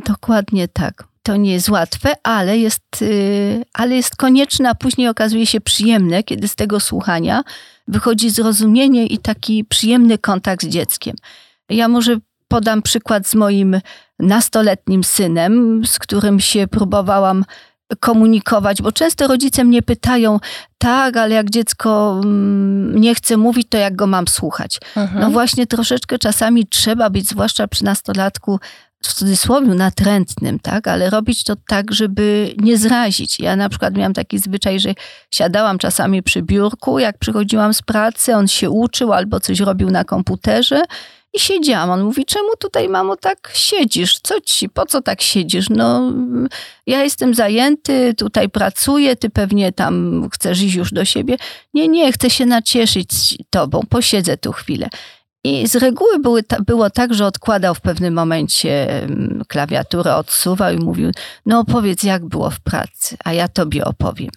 Dokładnie 0.07 0.69
tak. 0.69 1.05
To 1.23 1.37
nie 1.37 1.53
jest 1.53 1.69
łatwe, 1.69 2.13
ale 2.23 2.59
jest, 2.59 2.83
yy, 3.01 3.65
ale 3.73 3.97
jest 3.97 4.17
konieczne, 4.17 4.71
a 4.71 4.75
później 4.75 5.09
okazuje 5.09 5.47
się 5.47 5.61
przyjemne, 5.61 6.23
kiedy 6.23 6.49
z 6.49 6.55
tego 6.55 6.81
słuchania 6.81 7.43
wychodzi 7.89 8.31
zrozumienie 8.31 9.07
i 9.07 9.19
taki 9.19 9.65
przyjemny 9.65 10.19
kontakt 10.19 10.65
z 10.65 10.69
dzieckiem. 10.69 11.17
Ja 11.69 11.89
może 11.89 12.17
podam 12.49 12.83
przykład 12.83 13.27
z 13.27 13.35
moim 13.35 13.81
nastoletnim 14.19 15.05
synem, 15.05 15.83
z 15.87 15.99
którym 15.99 16.41
się 16.41 16.67
próbowałam 16.69 17.45
komunikować, 18.01 18.83
bo 18.83 18.93
często 18.93 19.29
rodzice 19.29 19.65
mnie 19.65 19.83
pytają, 19.83 20.41
tak, 20.79 21.17
ale 21.17 21.35
jak 21.35 21.51
dziecko 21.51 22.21
mm, 22.25 23.01
nie 23.01 23.15
chce 23.15 23.37
mówić, 23.37 23.67
to 23.71 23.79
jak 23.79 23.97
go 23.97 24.07
mam 24.07 24.29
słuchać? 24.29 24.81
Mhm. 24.97 25.21
No 25.21 25.31
właśnie 25.31 25.67
troszeczkę 25.67 26.19
czasami 26.19 26.67
trzeba 26.67 27.11
być, 27.11 27.29
zwłaszcza 27.29 27.69
przy 27.69 27.85
nastolatku, 27.85 28.61
w 29.03 29.15
cudzysłowie 29.15 29.75
natrętnym, 29.75 30.59
tak, 30.59 30.89
ale 30.89 31.11
robić 31.11 31.45
to 31.45 31.57
tak, 31.69 31.93
żeby 31.93 32.55
nie 32.59 32.79
zrazić. 32.79 33.41
Ja 33.41 33.57
na 33.57 33.69
przykład 33.69 33.97
miałam 33.97 34.15
taki 34.15 34.39
zwyczaj, 34.39 34.81
że 34.81 34.95
siadałam 35.31 35.79
czasami 35.79 36.23
przy 36.23 36.43
biurku, 36.43 36.99
jak 36.99 37.19
przychodziłam 37.19 37.75
z 37.75 37.83
pracy, 37.83 38.37
on 38.37 38.49
się 38.49 38.71
uczył 38.71 39.13
albo 39.13 39.41
coś 39.41 39.61
robił 39.61 39.91
na 39.91 40.05
komputerze 40.05 40.83
i 41.33 41.41
siedziałam. 41.41 41.91
On 41.91 42.03
mówi, 42.03 42.25
czemu 42.25 42.49
tutaj, 42.59 42.89
mamo, 42.89 43.17
tak 43.17 43.51
siedzisz? 43.55 44.21
Co 44.23 44.41
ci, 44.41 44.69
po 44.69 44.87
co 44.87 45.03
tak 45.03 45.23
siedzisz? 45.23 45.71
No, 45.71 46.13
ja 46.87 47.05
jestem 47.05 47.35
zajęty, 47.35 48.15
tutaj 48.15 48.49
pracuję, 48.49 49.17
ty 49.17 49.31
pewnie 49.31 49.73
tam 49.73 50.29
chcesz 50.33 50.63
iść 50.63 50.75
już 50.75 50.93
do 50.93 51.05
siebie. 51.05 51.37
Nie, 51.75 51.89
nie, 51.89 52.13
chcę 52.13 52.31
się 52.31 52.47
nacieszyć 52.47 53.39
tobą, 53.51 53.81
posiedzę 53.89 54.37
tu 54.37 54.53
chwilę. 54.53 54.89
I 55.45 55.69
z 55.69 55.77
reguły 55.77 56.19
były, 56.19 56.45
było 56.67 56.91
tak, 56.91 57.15
że 57.15 57.27
odkładał 57.27 57.75
w 57.75 57.81
pewnym 57.81 58.15
momencie 58.15 58.89
klawiaturę, 59.49 60.17
odsuwał 60.17 60.75
i 60.75 60.77
mówił, 60.77 61.11
no 61.47 61.59
opowiedz 61.59 62.03
jak 62.03 62.27
było 62.27 62.51
w 62.51 62.61
pracy, 62.61 63.17
a 63.25 63.33
ja 63.33 63.49
tobie 63.49 63.85
opowiem. 63.85 64.31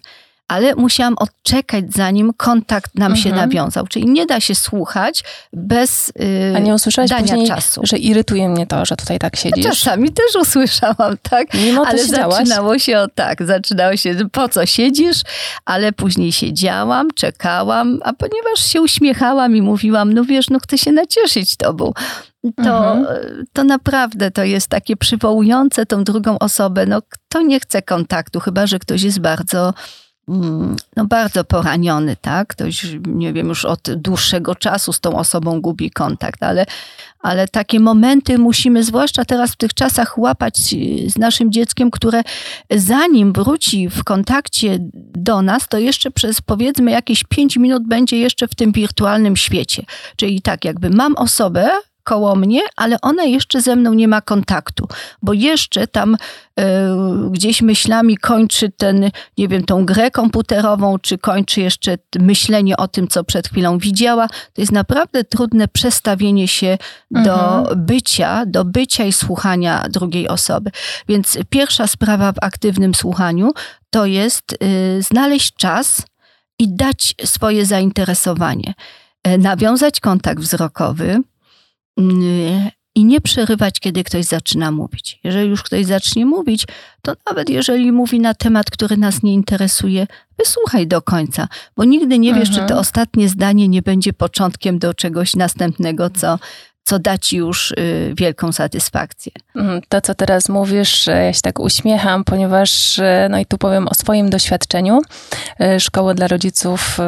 Ale 0.48 0.74
musiałam 0.74 1.14
odczekać, 1.18 1.84
zanim 1.94 2.32
kontakt 2.36 2.94
nam 2.94 3.16
się 3.16 3.30
Mhm. 3.30 3.48
nawiązał. 3.48 3.86
Czyli 3.86 4.06
nie 4.06 4.26
da 4.26 4.40
się 4.40 4.54
słuchać 4.54 5.24
bez 5.52 6.12
yy, 6.18 6.52
A 6.56 6.58
nie 6.58 6.74
usłyszałeś 6.74 7.10
dania 7.10 7.22
później, 7.28 7.46
czasu. 7.48 7.80
że 7.84 7.96
irytuje 7.98 8.48
mnie 8.48 8.66
to, 8.66 8.84
że 8.84 8.96
tutaj 8.96 9.18
tak 9.18 9.36
siedzisz? 9.36 9.64
Czasami 9.66 10.12
też 10.12 10.34
usłyszałam, 10.42 11.16
tak? 11.22 11.54
Mimo 11.54 11.86
Ale 11.86 11.98
siedziałaś? 11.98 12.36
zaczynało 12.38 12.78
się 12.78 12.98
o 12.98 13.08
tak, 13.08 13.46
zaczynało 13.46 13.96
się, 13.96 14.16
po 14.32 14.48
co 14.48 14.66
siedzisz, 14.66 15.22
ale 15.64 15.92
później 15.92 16.32
siedziałam, 16.32 17.08
czekałam, 17.14 18.00
a 18.04 18.12
ponieważ 18.12 18.66
się 18.72 18.80
uśmiechałam 18.82 19.56
i 19.56 19.62
mówiłam, 19.62 20.12
no 20.12 20.24
wiesz, 20.24 20.50
no 20.50 20.58
chcę 20.58 20.78
się 20.78 20.92
nacieszyć 20.92 21.56
tobą, 21.56 21.92
to, 22.56 22.94
Mhm. 22.94 23.06
to 23.52 23.64
naprawdę 23.64 24.30
to 24.30 24.44
jest 24.44 24.68
takie 24.68 24.96
przywołujące 24.96 25.86
tą 25.86 26.04
drugą 26.04 26.38
osobę. 26.38 26.86
No 26.86 27.02
kto 27.08 27.42
nie 27.42 27.60
chce 27.60 27.82
kontaktu, 27.82 28.40
chyba 28.40 28.66
że 28.66 28.78
ktoś 28.78 29.02
jest 29.02 29.20
bardzo 29.20 29.74
no 30.96 31.04
bardzo 31.06 31.44
poraniony, 31.44 32.16
tak? 32.20 32.48
Ktoś, 32.48 32.86
nie 33.06 33.32
wiem, 33.32 33.48
już 33.48 33.64
od 33.64 33.80
dłuższego 33.96 34.54
czasu 34.54 34.92
z 34.92 35.00
tą 35.00 35.18
osobą 35.18 35.60
gubi 35.60 35.90
kontakt, 35.90 36.42
ale, 36.42 36.66
ale 37.18 37.48
takie 37.48 37.80
momenty 37.80 38.38
musimy, 38.38 38.84
zwłaszcza 38.84 39.24
teraz 39.24 39.52
w 39.52 39.56
tych 39.56 39.74
czasach, 39.74 40.18
łapać 40.18 40.58
z 41.06 41.18
naszym 41.18 41.52
dzieckiem, 41.52 41.90
które 41.90 42.22
zanim 42.70 43.32
wróci 43.32 43.88
w 43.88 44.04
kontakcie 44.04 44.78
do 45.14 45.42
nas, 45.42 45.68
to 45.68 45.78
jeszcze 45.78 46.10
przez 46.10 46.40
powiedzmy 46.40 46.90
jakieś 46.90 47.24
pięć 47.24 47.56
minut 47.56 47.86
będzie 47.86 48.18
jeszcze 48.18 48.48
w 48.48 48.54
tym 48.54 48.72
wirtualnym 48.72 49.36
świecie. 49.36 49.82
Czyli 50.16 50.42
tak, 50.42 50.64
jakby 50.64 50.90
mam 50.90 51.16
osobę, 51.16 51.70
koło 52.04 52.36
mnie, 52.36 52.60
ale 52.76 52.96
ona 53.02 53.24
jeszcze 53.24 53.60
ze 53.60 53.76
mną 53.76 53.94
nie 53.94 54.08
ma 54.08 54.20
kontaktu, 54.20 54.88
bo 55.22 55.32
jeszcze 55.32 55.86
tam 55.86 56.16
e, 56.60 56.96
gdzieś 57.30 57.62
myślami 57.62 58.16
kończy 58.16 58.70
ten, 58.76 59.10
nie 59.38 59.48
wiem, 59.48 59.64
tą 59.64 59.86
grę 59.86 60.10
komputerową, 60.10 60.98
czy 60.98 61.18
kończy 61.18 61.60
jeszcze 61.60 61.98
myślenie 62.18 62.76
o 62.76 62.88
tym, 62.88 63.08
co 63.08 63.24
przed 63.24 63.48
chwilą 63.48 63.78
widziała. 63.78 64.28
To 64.28 64.60
jest 64.62 64.72
naprawdę 64.72 65.24
trudne 65.24 65.68
przestawienie 65.68 66.48
się 66.48 66.78
do 67.10 67.58
Mhm. 67.58 67.86
bycia, 67.86 68.46
do 68.46 68.64
bycia 68.64 69.04
i 69.04 69.12
słuchania 69.12 69.86
drugiej 69.90 70.28
osoby. 70.28 70.70
Więc 71.08 71.38
pierwsza 71.50 71.86
sprawa 71.86 72.32
w 72.32 72.36
aktywnym 72.42 72.94
słuchaniu 72.94 73.52
to 73.90 74.06
jest 74.06 74.52
y, 74.52 75.02
znaleźć 75.02 75.54
czas 75.56 76.02
i 76.58 76.76
dać 76.76 77.14
swoje 77.24 77.66
zainteresowanie. 77.66 78.74
E, 79.24 79.38
Nawiązać 79.38 80.00
kontakt 80.00 80.40
wzrokowy, 80.40 81.20
i 82.96 83.04
nie 83.04 83.20
przerywać, 83.20 83.80
kiedy 83.80 84.04
ktoś 84.04 84.24
zaczyna 84.24 84.70
mówić. 84.70 85.20
Jeżeli 85.24 85.48
już 85.50 85.62
ktoś 85.62 85.86
zacznie 85.86 86.26
mówić, 86.26 86.64
to 87.02 87.12
nawet 87.28 87.48
jeżeli 87.50 87.92
mówi 87.92 88.20
na 88.20 88.34
temat, 88.34 88.70
który 88.70 88.96
nas 88.96 89.22
nie 89.22 89.34
interesuje, 89.34 90.06
wysłuchaj 90.38 90.86
do 90.86 91.02
końca, 91.02 91.48
bo 91.76 91.84
nigdy 91.84 92.18
nie 92.18 92.34
wiesz, 92.34 92.48
Mhm. 92.48 92.66
czy 92.68 92.74
to 92.74 92.80
ostatnie 92.80 93.28
zdanie 93.28 93.68
nie 93.68 93.82
będzie 93.82 94.12
początkiem 94.12 94.78
do 94.78 94.94
czegoś 94.94 95.36
następnego, 95.36 96.10
co, 96.10 96.38
co 96.84 96.98
da 96.98 97.18
ci 97.18 97.36
już 97.36 97.70
y, 97.70 98.12
wielką 98.16 98.52
satysfakcję. 98.52 99.32
Mm, 99.56 99.80
To, 99.88 100.00
co 100.00 100.14
teraz 100.14 100.48
mówisz, 100.48 101.06
ja 101.06 101.32
się 101.32 101.40
tak 101.40 101.60
uśmiecham, 101.60 102.24
ponieważ, 102.24 102.98
e, 102.98 103.28
no 103.30 103.38
i 103.38 103.46
tu 103.46 103.58
powiem 103.58 103.88
o 103.88 103.94
swoim 103.94 104.30
doświadczeniu. 104.30 105.00
E, 105.60 105.80
Szkoły 105.80 106.14
dla 106.14 106.28
rodziców, 106.28 106.98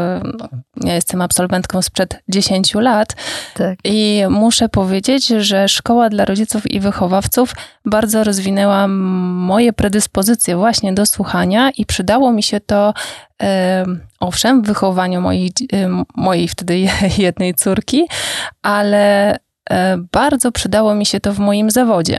ja 0.85 0.95
jestem 0.95 1.23
absolwentką 1.23 1.83
sprzed 1.83 2.23
10 2.29 2.75
lat 2.75 3.17
Tak. 3.55 3.79
i 3.85 4.23
muszę 4.31 4.69
powiedzieć, 4.69 5.27
że 5.27 5.69
Szkoła 5.69 6.09
dla 6.09 6.25
rodziców 6.25 6.71
i 6.71 6.81
wychowawców 6.81 7.53
bardzo 7.85 8.25
rozwinęła 8.25 8.89
moje 8.89 9.73
predyspozycje 9.73 10.57
właśnie 10.57 10.93
do 10.93 11.07
słuchania 11.07 11.71
i 11.71 11.87
przydało 11.87 12.33
mi 12.33 12.43
się 12.43 12.61
to, 12.61 12.95
owszem, 14.21 14.63
w 14.63 14.67
wychowaniu 14.67 15.21
mojej, 15.21 15.53
mojej 16.17 16.49
wtedy 16.49 16.79
jednej 17.19 17.55
córki, 17.55 18.07
ale 18.63 19.37
bardzo 20.13 20.53
przydało 20.53 20.95
mi 20.95 21.07
się 21.07 21.21
to 21.21 21.33
w 21.33 21.39
moim 21.39 21.71
zawodzie. 21.71 22.19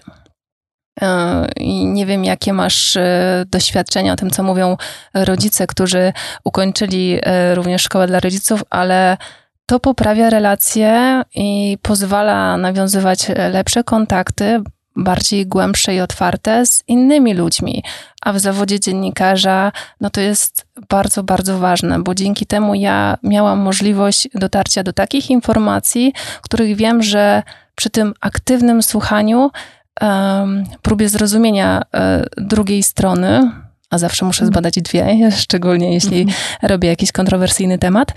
E, 1.02 1.48
I 1.56 1.86
nie 1.86 2.06
wiem, 2.06 2.26
jakie 2.26 2.54
masz 2.54 2.98
e, 2.98 3.46
doświadczenia 3.48 4.14
o 4.14 4.16
tym, 4.16 4.30
co 4.30 4.44
mówią 4.44 4.78
rodzice, 5.14 5.68
którzy 5.68 6.14
ukończyli 6.44 7.20
e, 7.24 7.56
również 7.56 7.82
szkołę 7.82 8.08
dla 8.08 8.20
rodziców, 8.20 8.64
ale 8.70 9.18
to 9.66 9.80
poprawia 9.80 10.30
relacje 10.30 11.22
i 11.36 11.78
pozwala 11.82 12.58
nawiązywać 12.58 13.30
e, 13.30 13.50
lepsze 13.50 13.84
kontakty, 13.84 14.62
bardziej 14.98 15.48
głębsze 15.48 15.96
i 15.96 16.00
otwarte 16.00 16.66
z 16.66 16.84
innymi 16.88 17.34
ludźmi. 17.34 17.84
A 18.22 18.34
w 18.34 18.40
zawodzie 18.40 18.80
dziennikarza, 18.80 19.72
no 20.02 20.10
to 20.10 20.22
jest 20.22 20.68
bardzo, 20.90 21.24
bardzo 21.24 21.60
ważne, 21.60 22.04
bo 22.04 22.16
dzięki 22.16 22.46
temu 22.46 22.76
ja 22.76 23.18
miałam 23.24 23.60
możliwość 23.60 24.28
dotarcia 24.34 24.84
do 24.84 24.94
takich 24.94 25.30
informacji, 25.30 26.14
których 26.42 26.76
wiem, 26.76 27.04
że 27.04 27.44
przy 27.76 27.90
tym 27.90 28.14
aktywnym 28.22 28.84
słuchaniu, 28.84 29.52
em, 30.02 30.64
próbie 30.82 31.10
zrozumienia 31.10 31.82
e, 31.94 32.26
drugiej 32.38 32.84
strony, 32.84 33.52
a 33.90 33.98
zawsze 33.98 34.26
muszę 34.26 34.46
zbadać 34.46 34.76
dwie, 34.76 35.18
szczególnie 35.44 35.94
jeśli 35.94 36.28
robię 36.62 36.90
jakiś 36.90 37.12
kontrowersyjny 37.12 37.80
temat, 37.80 38.14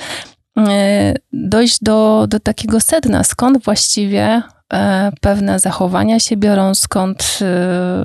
e, 0.59 1.15
dojść 1.33 1.79
do, 1.83 2.27
do 2.29 2.41
takiego 2.41 2.81
sedna, 2.81 3.25
skąd 3.25 3.65
właściwie 3.65 4.43
pewne 5.21 5.59
zachowania 5.59 6.21
się 6.21 6.37
biorą, 6.37 6.75
skąd 6.75 7.39
e, 7.43 8.05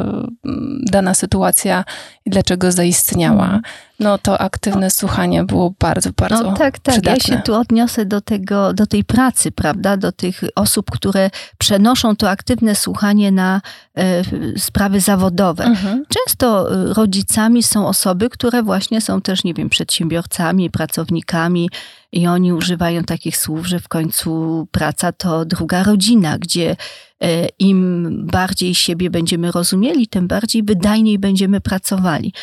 dana 0.92 1.14
sytuacja 1.14 1.84
i 2.26 2.30
dlaczego 2.30 2.72
zaistniała. 2.72 3.60
No 4.00 4.18
to 4.18 4.42
aktywne 4.42 4.92
słuchanie 4.92 5.44
było 5.44 5.74
bardzo, 5.80 6.10
bardzo 6.18 6.44
No 6.44 6.54
tak, 6.54 6.80
tak. 6.80 6.94
przydatne. 6.94 7.34
Ja 7.34 7.38
się 7.38 7.44
tu 7.44 7.56
odniosę 7.56 8.06
do 8.06 8.22
tego, 8.22 8.74
do 8.74 8.86
tej 8.86 9.04
pracy, 9.04 9.52
prawda? 9.52 9.98
Do 9.98 10.12
tych 10.12 10.42
osób, 10.56 10.92
które 10.92 11.30
przenoszą 11.58 12.16
to 12.16 12.30
aktywne 12.30 12.76
słuchanie 12.76 13.32
na 13.32 13.62
e, 13.98 14.22
sprawy 14.58 15.00
zawodowe. 15.00 15.64
Mhm. 15.64 16.04
Często 16.10 16.74
y, 16.74 16.94
rodzicami 16.94 17.64
są 17.64 17.88
osoby, 17.88 18.30
które 18.30 18.64
właśnie 18.64 19.02
są 19.02 19.22
też, 19.22 19.44
nie 19.44 19.54
wiem, 19.54 19.70
przedsiębiorcami, 19.70 20.70
pracownikami 20.70 21.70
i 22.12 22.28
oni 22.28 22.54
używają 22.54 23.04
takich 23.04 23.38
słów, 23.38 23.68
że 23.68 23.80
w 23.80 23.88
końcu 23.88 24.68
praca 24.72 25.12
to 25.12 25.46
druga 25.46 25.84
rodzina, 25.84 26.38
gdzie 26.38 26.76
e, 27.22 27.48
im 27.60 28.10
bardziej 28.32 28.76
siebie 28.76 29.10
będziemy 29.10 29.52
rozumieli, 29.52 30.08
tym 30.08 30.28
bardziej 30.28 30.64
wydajniej 30.64 31.20
będziemy 31.20 31.62
pracowali. 31.62 32.34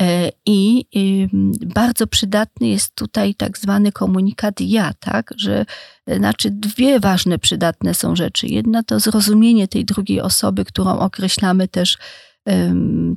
E, 0.00 0.30
I 0.46 0.84
bardzo 1.74 2.06
przydatny 2.06 2.68
jest 2.68 2.94
tutaj 2.94 3.34
tak 3.34 3.58
zwany 3.58 3.92
komunikat 3.92 4.60
ja, 4.60 4.92
tak? 5.00 5.30
Że 5.36 5.66
e, 6.06 6.16
znaczy 6.16 6.50
dwie 6.50 7.00
ważne 7.00 7.38
przydatne 7.38 7.94
są 7.94 8.16
rzeczy. 8.16 8.46
Jedna 8.46 8.82
to 8.82 9.00
zrozumienie 9.00 9.68
tej 9.68 9.84
drugiej 9.84 10.20
osoby, 10.20 10.64
którą 10.64 10.98
określamy 10.98 11.68
też 11.68 11.98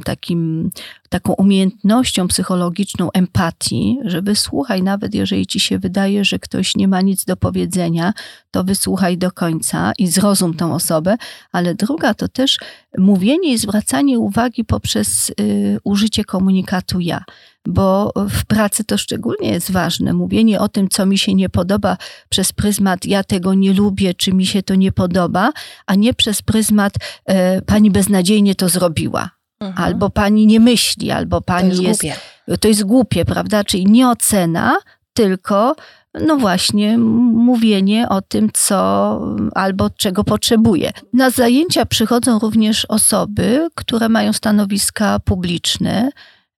takim, 0.04 0.70
taką 1.10 1.34
umiejętnością 1.34 2.28
psychologiczną 2.28 3.12
empatii, 3.12 3.98
że 4.06 4.22
wysłuchaj, 4.22 4.84
nawet 4.84 5.16
jeżeli 5.16 5.48
ci 5.48 5.60
się 5.60 5.80
wydaje, 5.80 6.26
że 6.26 6.40
ktoś 6.40 6.76
nie 6.76 6.88
ma 6.88 7.02
nic 7.02 7.26
do 7.26 7.38
powiedzenia, 7.38 8.14
to 8.52 8.64
wysłuchaj 8.64 9.18
do 9.18 9.32
końca 9.32 9.92
i 9.98 10.08
zrozum 10.08 10.54
tą 10.54 10.74
osobę. 10.74 11.18
Ale 11.52 11.76
druga 11.76 12.14
to 12.14 12.28
też 12.28 12.58
mówienie 12.98 13.54
i 13.54 13.58
zwracanie 13.58 14.20
uwagi 14.20 14.66
poprzez 14.66 15.30
y, 15.30 15.78
użycie 15.84 16.24
komunikatu 16.24 17.00
ja. 17.00 17.24
Bo 17.68 18.14
w 18.30 18.46
pracy 18.46 18.84
to 18.84 18.98
szczególnie 18.98 19.52
jest 19.52 19.72
ważne. 19.72 20.14
Mówienie 20.14 20.60
o 20.60 20.70
tym, 20.70 20.90
co 20.90 21.06
mi 21.06 21.18
się 21.18 21.34
nie 21.34 21.50
podoba 21.50 21.98
przez 22.30 22.54
pryzmat 22.54 23.06
ja 23.06 23.24
tego 23.24 23.54
nie 23.54 23.74
lubię, 23.74 24.14
czy 24.14 24.34
mi 24.34 24.46
się 24.46 24.64
to 24.64 24.76
nie 24.76 24.92
podoba, 24.92 25.52
a 25.86 25.96
nie 25.96 26.14
przez 26.14 26.42
pryzmat 26.42 26.94
e, 27.26 27.62
pani 27.62 27.92
beznadziejnie 27.92 28.56
to 28.56 28.70
zrobiła. 28.70 29.37
Mhm. 29.60 29.86
Albo 29.86 30.10
pani 30.10 30.46
nie 30.46 30.60
myśli, 30.60 31.12
albo 31.12 31.38
to 31.38 31.42
pani 31.42 31.70
jest 31.70 31.82
jest, 31.84 32.02
głupie. 32.02 32.58
to 32.58 32.68
jest 32.68 32.84
głupie, 32.84 33.26
prawda? 33.26 33.64
Czyli 33.64 33.86
nie 33.86 34.10
ocena, 34.10 34.78
tylko 35.14 35.76
no 36.22 36.38
właśnie 36.38 36.98
mówienie 36.98 38.10
o 38.10 38.22
tym, 38.22 38.50
co 38.54 39.20
albo 39.56 39.90
czego 39.90 40.24
potrzebuje. 40.24 40.92
Na 41.14 41.30
zajęcia 41.30 41.86
przychodzą 41.86 42.40
również 42.40 42.86
osoby, 42.86 43.68
które 43.76 44.10
mają 44.10 44.34
stanowiska 44.34 45.20
publiczne. 45.20 46.10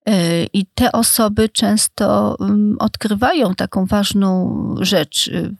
yy, 0.06 0.14
I 0.52 0.66
te 0.74 0.92
osoby 0.92 1.48
często 1.48 2.36
odkrywają 2.78 3.54
taką 3.54 3.86
ważną 3.86 4.74
rzecz 4.80 5.26
yy, 5.26 5.54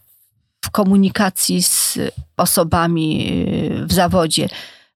w 0.65 0.71
komunikacji 0.71 1.63
z 1.63 1.99
osobami 2.37 3.27
yy, 3.71 3.87
w 3.87 3.93
zawodzie, 3.93 4.49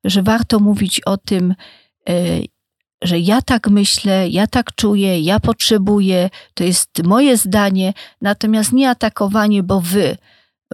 że 0.05 0.23
warto 0.23 0.59
mówić 0.59 1.01
o 1.01 1.17
tym, 1.17 1.55
że 3.05 3.19
ja 3.19 3.43
tak 3.43 3.69
myślę, 3.69 4.29
ja 4.29 4.47
tak 4.47 4.75
czuję, 4.75 5.21
ja 5.21 5.41
potrzebuję, 5.41 6.31
to 6.55 6.65
jest 6.65 7.03
moje 7.05 7.37
zdanie, 7.37 7.93
natomiast 8.21 8.73
nie 8.73 8.91
atakowanie, 8.91 9.63
bo 9.63 9.81
wy, 9.81 10.17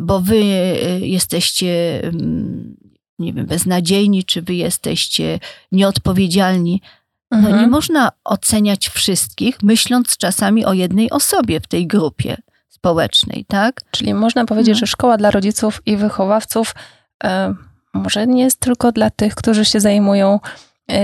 bo 0.01 0.21
wy 0.21 0.37
y, 0.37 1.01
jesteście, 1.07 2.01
mm, 2.05 2.77
nie 3.19 3.33
wiem, 3.33 3.47
beznadziejni, 3.47 4.25
czy 4.25 4.43
wy 4.43 4.55
jesteście 4.55 5.39
nieodpowiedzialni. 5.73 6.83
Mhm. 7.31 7.43
No 7.43 7.49
nie 7.49 7.55
mhm. 7.55 7.71
można 7.71 8.13
oceniać 8.25 8.89
wszystkich, 8.89 9.63
myśląc 9.63 10.17
czasami 10.17 10.65
o 10.65 10.73
jednej 10.73 11.11
osobie 11.11 11.61
w 11.61 11.67
tej 11.67 11.87
grupie 11.87 12.37
społecznej, 12.69 13.45
tak? 13.49 13.81
Czyli 13.91 14.15
można 14.15 14.45
powiedzieć, 14.45 14.69
mhm. 14.69 14.81
że 14.81 14.87
szkoła 14.87 15.17
dla 15.17 15.31
rodziców 15.31 15.83
i 15.87 15.97
wychowawców 15.97 16.75
e, 17.25 17.55
może 17.95 18.27
nie 18.27 18.43
jest 18.43 18.61
tylko 18.61 18.93
dla 18.93 19.11
tych, 19.11 19.35
którzy 19.35 19.65
się 19.65 19.81
zajmują 19.81 20.41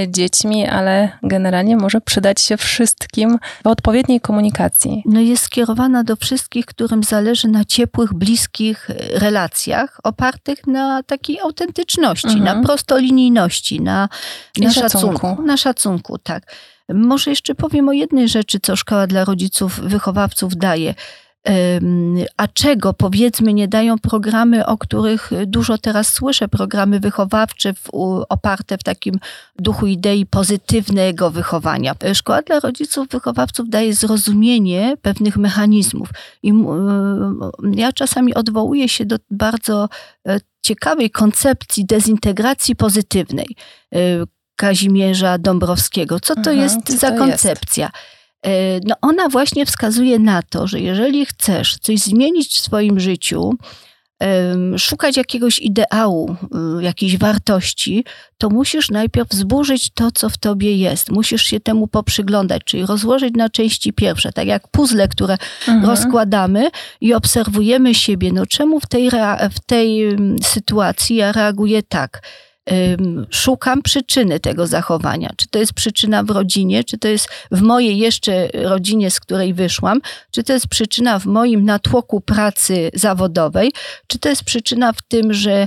dziećmi, 0.08 0.66
ale 0.66 1.18
generalnie 1.22 1.76
może 1.76 2.00
przydać 2.00 2.40
się 2.40 2.56
wszystkim 2.56 3.38
w 3.64 3.66
odpowiedniej 3.66 4.20
komunikacji. 4.20 5.02
No 5.06 5.20
jest 5.20 5.42
skierowana 5.42 6.04
do 6.04 6.16
wszystkich, 6.16 6.66
którym 6.66 7.02
zależy 7.02 7.48
na 7.48 7.64
ciepłych, 7.64 8.14
bliskich 8.14 8.90
e, 8.90 9.18
relacjach, 9.18 10.00
opartych 10.02 10.66
na 10.66 11.02
takiej 11.02 11.40
autentyczności, 11.40 12.38
mhm. 12.38 12.44
na 12.44 12.66
prostolinijności, 12.66 13.80
na, 13.80 14.08
na 14.58 14.70
szacunku. 14.72 15.18
szacunku. 15.18 15.42
Na 15.42 15.56
szacunku, 15.56 16.18
tak. 16.18 16.42
Może 16.88 17.30
jeszcze 17.30 17.54
powiem 17.54 17.88
o 17.88 17.92
jednej 17.92 18.28
rzeczy, 18.28 18.60
co 18.60 18.76
Szkoła 18.76 19.06
dla 19.06 19.24
Rodziców, 19.24 19.80
Wychowawców 19.80 20.56
daje 20.56 20.94
a 22.36 22.48
czego 22.48 22.92
powiedzmy 22.92 23.52
nie 23.54 23.68
dają 23.68 23.98
programy, 23.98 24.66
o 24.66 24.78
których 24.78 25.30
dużo 25.46 25.78
teraz 25.78 26.12
słyszę, 26.12 26.48
programy 26.48 27.00
wychowawcze 27.00 27.74
w, 27.74 27.88
oparte 28.28 28.78
w 28.78 28.82
takim 28.82 29.18
duchu 29.58 29.86
idei 29.86 30.26
pozytywnego 30.26 31.30
wychowania. 31.30 31.94
Szkoła 32.14 32.42
dla 32.42 32.60
rodziców, 32.60 33.08
wychowawców 33.08 33.68
daje 33.68 33.94
zrozumienie 33.94 34.96
pewnych 35.02 35.36
mechanizmów. 35.36 36.08
I 36.42 36.52
ja 37.74 37.92
czasami 37.92 38.34
odwołuję 38.34 38.88
się 38.88 39.04
do 39.04 39.16
bardzo 39.30 39.88
e, 40.28 40.40
ciekawej 40.62 41.10
koncepcji 41.10 41.84
dezintegracji 41.84 42.76
pozytywnej 42.76 43.56
e, 43.94 43.98
Kazimierza 44.56 45.38
Dąbrowskiego. 45.38 46.20
Co 46.20 46.34
to 46.34 46.40
mhm, 46.40 46.58
jest 46.58 46.76
co 46.86 46.92
za 46.92 47.10
to 47.10 47.18
koncepcja? 47.18 47.84
Jest? 47.84 48.15
E, 48.42 48.80
no 48.84 48.94
ona 49.02 49.28
właśnie 49.28 49.66
wskazuje 49.66 50.18
na 50.18 50.42
to, 50.42 50.66
że 50.66 50.80
jeżeli 50.80 51.26
chcesz 51.26 51.78
coś 51.78 51.98
zmienić 51.98 52.48
w 52.48 52.60
swoim 52.60 53.00
życiu, 53.00 53.52
szukać 54.78 55.16
jakiegoś 55.16 55.58
ideału, 55.58 56.36
y, 56.78 56.82
jakiejś 56.82 57.18
wartości, 57.18 58.04
to 58.38 58.50
musisz 58.50 58.90
najpierw 58.90 59.32
zburzyć 59.32 59.90
to, 59.94 60.10
co 60.10 60.30
w 60.30 60.38
tobie 60.38 60.76
jest. 60.76 61.10
Musisz 61.10 61.42
się 61.42 61.60
temu 61.60 61.88
poprzyglądać, 61.88 62.62
czyli 62.64 62.86
rozłożyć 62.86 63.34
na 63.34 63.48
części 63.48 63.92
pierwsze, 63.92 64.32
tak 64.32 64.46
jak 64.46 64.68
puzzle, 64.68 65.08
które 65.08 65.36
mhm. 65.68 65.84
rozkładamy 65.86 66.70
i 67.00 67.14
obserwujemy 67.14 67.94
siebie. 67.94 68.32
No 68.32 68.46
czemu 68.46 68.80
w 68.80 68.86
tej, 68.86 69.10
w 69.50 69.60
tej 69.66 70.16
sytuacji 70.42 71.16
ja 71.16 71.32
reaguję 71.32 71.82
tak? 71.82 72.22
Szukam 73.30 73.82
przyczyny 73.82 74.40
tego 74.40 74.66
zachowania. 74.66 75.30
Czy 75.36 75.48
to 75.48 75.58
jest 75.58 75.72
przyczyna 75.72 76.22
w 76.22 76.30
rodzinie, 76.30 76.84
czy 76.84 76.98
to 76.98 77.08
jest 77.08 77.28
w 77.50 77.62
mojej 77.62 77.98
jeszcze 77.98 78.48
rodzinie, 78.54 79.10
z 79.10 79.20
której 79.20 79.54
wyszłam, 79.54 80.00
czy 80.30 80.42
to 80.42 80.52
jest 80.52 80.68
przyczyna 80.68 81.18
w 81.18 81.26
moim 81.26 81.64
natłoku 81.64 82.20
pracy 82.20 82.90
zawodowej, 82.94 83.72
czy 84.06 84.18
to 84.18 84.28
jest 84.28 84.44
przyczyna 84.44 84.92
w 84.92 85.02
tym, 85.02 85.32
że 85.32 85.66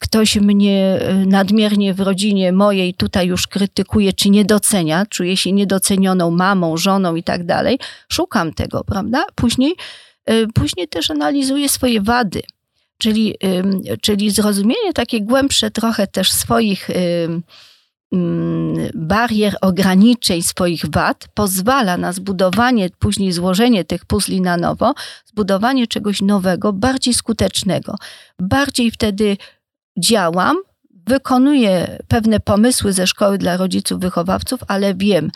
ktoś 0.00 0.36
mnie 0.36 0.98
e, 1.00 1.14
nadmiernie 1.14 1.94
w 1.94 2.00
rodzinie 2.00 2.52
mojej 2.52 2.94
tutaj 2.94 3.26
już 3.26 3.46
krytykuje, 3.46 4.12
czy 4.12 4.30
nie 4.30 4.44
docenia, 4.44 5.06
czuję 5.06 5.36
się 5.36 5.52
niedocenioną 5.52 6.30
mamą, 6.30 6.76
żoną 6.76 7.14
i 7.14 7.22
tak 7.22 7.46
dalej. 7.46 7.78
Szukam 8.08 8.52
tego, 8.52 8.84
prawda? 8.84 9.24
Później, 9.34 9.74
e, 10.26 10.46
później 10.46 10.88
też 10.88 11.10
analizuję 11.10 11.68
swoje 11.68 12.00
wady 12.00 12.42
Czyli, 12.98 13.34
czyli 14.00 14.30
zrozumienie 14.30 14.92
takie 14.94 15.20
głębsze 15.20 15.70
trochę 15.70 16.06
też 16.06 16.32
swoich 16.32 16.88
barier, 18.94 19.56
ograniczeń, 19.60 20.42
swoich 20.42 20.84
wad 20.90 21.28
pozwala 21.34 21.96
na 21.96 22.12
zbudowanie, 22.12 22.90
później 22.98 23.32
złożenie 23.32 23.84
tych 23.84 24.04
puzli 24.04 24.40
na 24.40 24.56
nowo, 24.56 24.94
zbudowanie 25.26 25.86
czegoś 25.86 26.22
nowego, 26.22 26.72
bardziej 26.72 27.14
skutecznego. 27.14 27.94
Bardziej 28.38 28.90
wtedy 28.90 29.36
działam, 29.98 30.56
wykonuję 31.06 31.98
pewne 32.08 32.40
pomysły 32.40 32.92
ze 32.92 33.06
szkoły 33.06 33.38
dla 33.38 33.56
rodziców, 33.56 34.00
wychowawców, 34.00 34.60
ale 34.68 34.94
wiem, 34.94 35.30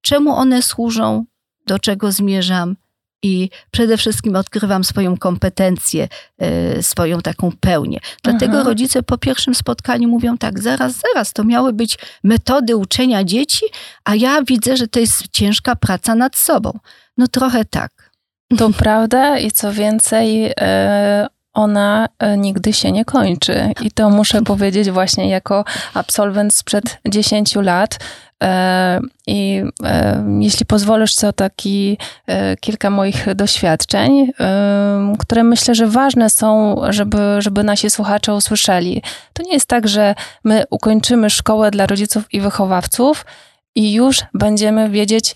czemu 0.00 0.30
one 0.30 0.62
służą, 0.62 1.24
do 1.66 1.78
czego 1.78 2.12
zmierzam, 2.12 2.76
i 3.22 3.50
przede 3.70 3.96
wszystkim 3.96 4.36
odkrywam 4.36 4.84
swoją 4.84 5.16
kompetencję, 5.16 6.08
e, 6.38 6.82
swoją 6.82 7.20
taką 7.20 7.52
pełnię. 7.60 7.98
Dlatego 8.24 8.54
Aha. 8.54 8.68
rodzice 8.68 9.02
po 9.02 9.18
pierwszym 9.18 9.54
spotkaniu 9.54 10.08
mówią 10.08 10.38
tak, 10.38 10.60
zaraz, 10.60 10.94
zaraz, 10.94 11.32
to 11.32 11.44
miały 11.44 11.72
być 11.72 11.98
metody 12.24 12.76
uczenia 12.76 13.24
dzieci, 13.24 13.66
a 14.04 14.14
ja 14.14 14.42
widzę, 14.42 14.76
że 14.76 14.88
to 14.88 15.00
jest 15.00 15.28
ciężka 15.32 15.76
praca 15.76 16.14
nad 16.14 16.36
sobą. 16.36 16.78
No 17.16 17.28
trochę 17.28 17.64
tak. 17.64 18.10
To 18.58 18.70
prawda 18.70 19.38
i 19.38 19.50
co 19.50 19.72
więcej, 19.72 20.52
e, 20.60 21.26
ona 21.56 22.08
e, 22.18 22.36
nigdy 22.36 22.72
się 22.72 22.92
nie 22.92 23.04
kończy. 23.04 23.72
I 23.82 23.90
to 23.90 24.10
muszę 24.10 24.42
powiedzieć 24.42 24.90
właśnie 24.90 25.28
jako 25.28 25.64
absolwent 25.94 26.54
sprzed 26.54 26.98
10 27.08 27.54
lat, 27.54 27.98
E, 28.42 29.00
I 29.26 29.62
e, 29.84 30.24
jeśli 30.40 30.66
pozwolisz, 30.66 31.14
to 31.14 31.32
taki 31.32 31.98
kilka 32.60 32.90
moich 32.90 33.34
doświadczeń, 33.34 34.32
które 35.18 35.44
myślę, 35.44 35.74
że 35.74 35.86
ważne 35.86 36.30
są, 36.30 36.80
żeby, 36.88 37.18
żeby 37.38 37.64
nasi 37.64 37.90
słuchacze 37.90 38.34
usłyszeli. 38.34 39.02
To 39.32 39.42
nie 39.42 39.52
jest 39.52 39.68
tak, 39.68 39.88
że 39.88 40.14
my 40.44 40.64
ukończymy 40.70 41.30
szkołę 41.30 41.70
dla 41.70 41.86
rodziców 41.86 42.24
i 42.32 42.40
wychowawców 42.40 43.26
i 43.74 43.92
już 43.92 44.20
będziemy 44.34 44.90
wiedzieć, 44.90 45.34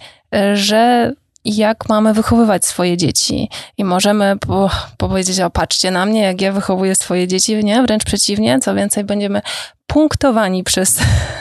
że 0.55 1.13
jak 1.45 1.89
mamy 1.89 2.15
wychowywać 2.15 2.65
swoje 2.65 2.97
dzieci. 2.97 3.49
I 3.79 3.85
możemy 3.85 4.37
po, 4.41 4.71
powiedzieć, 4.97 5.41
o 5.41 5.51
patrzcie 5.51 5.91
na 5.91 6.07
mnie, 6.07 6.23
jak 6.23 6.41
ja 6.41 6.53
wychowuję 6.53 6.95
swoje 6.97 7.29
dzieci, 7.29 7.65
nie? 7.65 7.83
Wręcz 7.83 8.05
przeciwnie, 8.05 8.61
co 8.61 8.75
więcej, 8.75 9.05
będziemy 9.05 9.43
punktowani 9.87 10.65
przez 10.65 10.99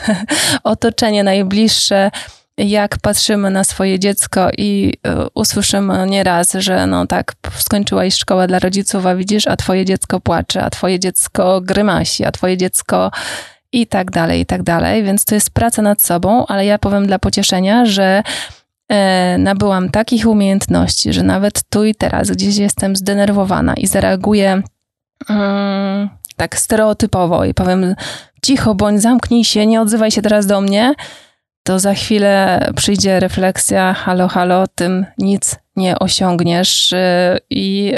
otoczenie 0.64 1.24
najbliższe, 1.24 2.10
jak 2.58 2.98
patrzymy 2.98 3.50
na 3.50 3.64
swoje 3.64 3.98
dziecko 3.98 4.48
i 4.58 4.92
y, 5.06 5.10
usłyszymy 5.34 6.06
nieraz, 6.06 6.52
że 6.52 6.86
no 6.86 7.06
tak, 7.06 7.32
skończyłaś 7.56 8.14
szkołę 8.14 8.46
dla 8.46 8.58
rodziców, 8.58 9.06
a 9.06 9.16
widzisz, 9.16 9.46
a 9.46 9.56
twoje 9.56 9.84
dziecko 9.84 10.20
płacze, 10.20 10.62
a 10.62 10.70
twoje 10.70 11.00
dziecko 11.00 11.60
grymasi, 11.60 12.24
a 12.24 12.32
twoje 12.32 12.56
dziecko 12.56 13.10
i 13.72 13.86
tak 13.86 14.10
dalej, 14.10 14.40
i 14.40 14.46
tak 14.46 14.62
dalej. 14.62 15.02
Więc 15.04 15.24
to 15.24 15.34
jest 15.34 15.50
praca 15.50 15.82
nad 15.82 16.02
sobą, 16.02 16.46
ale 16.46 16.66
ja 16.66 16.78
powiem 16.78 17.06
dla 17.06 17.18
pocieszenia, 17.18 17.86
że 17.86 18.02
e, 18.02 18.22
nabyłam 19.38 19.88
takich 19.88 20.26
umiejętności, 20.26 21.12
że 21.12 21.22
nawet 21.22 21.62
tu 21.70 21.84
i 21.84 21.94
teraz 21.94 22.30
gdzieś 22.30 22.56
jestem 22.56 22.96
zdenerwowana 22.96 23.74
i 23.74 23.86
zareaguję 23.86 24.62
mm, 25.28 26.08
tak 26.36 26.58
stereotypowo 26.58 27.44
i 27.44 27.54
powiem 27.54 27.94
cicho 28.42 28.74
bądź, 28.74 29.02
zamknij 29.02 29.44
się, 29.44 29.66
nie 29.66 29.80
odzywaj 29.80 30.10
się 30.10 30.22
teraz 30.22 30.46
do 30.46 30.60
mnie, 30.60 30.94
to 31.62 31.78
za 31.78 31.94
chwilę 31.94 32.66
przyjdzie 32.76 33.20
refleksja, 33.20 33.94
halo, 33.94 34.28
halo, 34.28 34.66
tym 34.74 35.06
nic 35.18 35.56
nie 35.76 35.98
osiągniesz 35.98 36.92
y, 36.92 36.96
i 37.50 37.94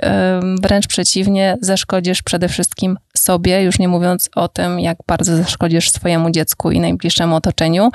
wręcz 0.63 0.87
przeciwnie, 0.87 1.57
zaszkodzisz 1.61 2.23
przede 2.23 2.49
wszystkim 2.49 2.99
sobie, 3.17 3.63
już 3.63 3.79
nie 3.79 3.89
mówiąc 3.89 4.31
o 4.37 4.49
tym, 4.49 4.81
jak 4.81 4.99
bardzo 5.07 5.37
zaszkodzisz 5.37 5.91
swojemu 5.91 6.31
dziecku 6.31 6.71
i 6.71 6.81
najbliższemu 6.81 7.37
otoczeniu. 7.37 7.91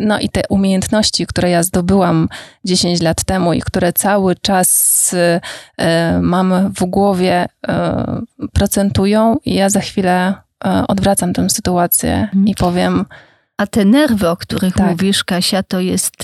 No 0.00 0.18
i 0.18 0.28
te 0.28 0.42
umiejętności, 0.48 1.26
które 1.26 1.50
ja 1.50 1.62
zdobyłam 1.62 2.28
10 2.64 3.02
lat 3.02 3.24
temu 3.24 3.52
i 3.52 3.60
które 3.60 3.92
cały 3.92 4.36
czas 4.36 5.12
y, 5.12 5.40
mam 6.20 6.72
w 6.74 6.84
głowie, 6.84 7.44
y, 7.44 8.48
procentują, 8.52 9.36
i 9.44 9.54
ja 9.54 9.70
za 9.70 9.80
chwilę 9.80 10.34
odwracam 10.88 11.32
tę 11.32 11.50
sytuację 11.50 12.14
mhm. 12.14 12.46
i 12.46 12.54
powiem. 12.54 13.04
A 13.56 13.66
te 13.66 13.84
nerwy, 13.84 14.28
o 14.28 14.36
których 14.36 14.74
tak. 14.74 14.90
mówisz, 14.90 15.24
Kasia, 15.24 15.62
to 15.62 15.80
jest, 15.80 16.14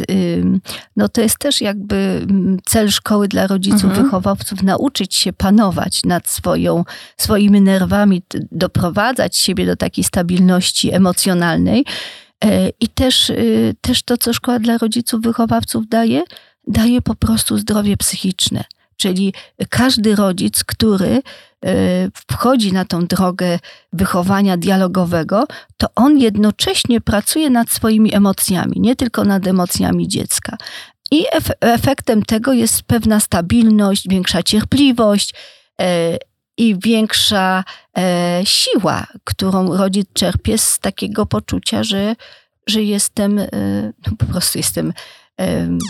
no 0.97 1.09
to 1.09 1.21
jest 1.21 1.39
też 1.39 1.61
jakby 1.61 2.27
cel 2.65 2.91
szkoły 2.91 3.29
dla 3.29 3.47
rodziców, 3.47 3.85
mhm. 3.85 4.05
wychowawców, 4.05 4.63
nauczyć 4.63 5.15
się 5.15 5.33
panować 5.33 6.05
nad 6.05 6.29
swoją, 6.29 6.85
swoimi 7.17 7.61
nerwami, 7.61 8.23
doprowadzać 8.53 9.37
siebie 9.37 9.67
do 9.67 9.77
takiej 9.77 10.05
stabilności 10.05 10.95
emocjonalnej. 10.95 11.85
E, 12.45 12.71
I 12.81 12.89
też, 12.89 13.31
y, 13.31 13.75
też 13.81 14.03
to, 14.03 14.17
co 14.17 14.33
szkoła 14.33 14.59
dla 14.59 14.79
rodziców, 14.79 15.21
wychowawców 15.21 15.89
daje, 15.89 16.23
daje 16.67 17.03
po 17.03 17.15
prostu 17.15 17.59
zdrowie 17.59 17.97
psychiczne. 17.97 18.65
Czyli 18.97 19.33
każdy 19.69 20.17
rodzic, 20.17 20.65
który 20.65 21.23
E, 21.67 22.09
wchodzi 22.33 22.73
na 22.73 22.85
tą 22.85 23.07
drogę 23.07 23.59
wychowania 23.93 24.57
dialogowego, 24.57 25.47
to 25.77 25.87
on 25.95 26.19
jednocześnie 26.19 27.01
pracuje 27.01 27.51
nad 27.51 27.71
swoimi 27.71 28.15
emocjami, 28.15 28.81
nie 28.81 28.97
tylko 28.97 29.25
nad 29.25 29.47
emocjami 29.47 30.09
dziecka. 30.09 30.57
I 31.11 31.25
efektem 31.61 32.23
tego 32.23 32.53
jest 32.53 32.83
pewna 32.83 33.21
stabilność, 33.21 34.09
większa 34.09 34.43
cierpliwość 34.43 35.35
e, 35.81 36.17
i 36.57 36.77
większa 36.79 37.65
e, 37.99 38.41
siła, 38.45 39.07
którą 39.25 39.77
rodzic 39.77 40.07
czerpie 40.13 40.59
z 40.59 40.79
takiego 40.79 41.27
poczucia, 41.27 41.85
że 41.85 42.17
że 42.69 42.83
jestem, 42.83 43.41
no 44.07 44.17
po 44.19 44.27
prostu 44.27 44.59
jestem 44.59 44.93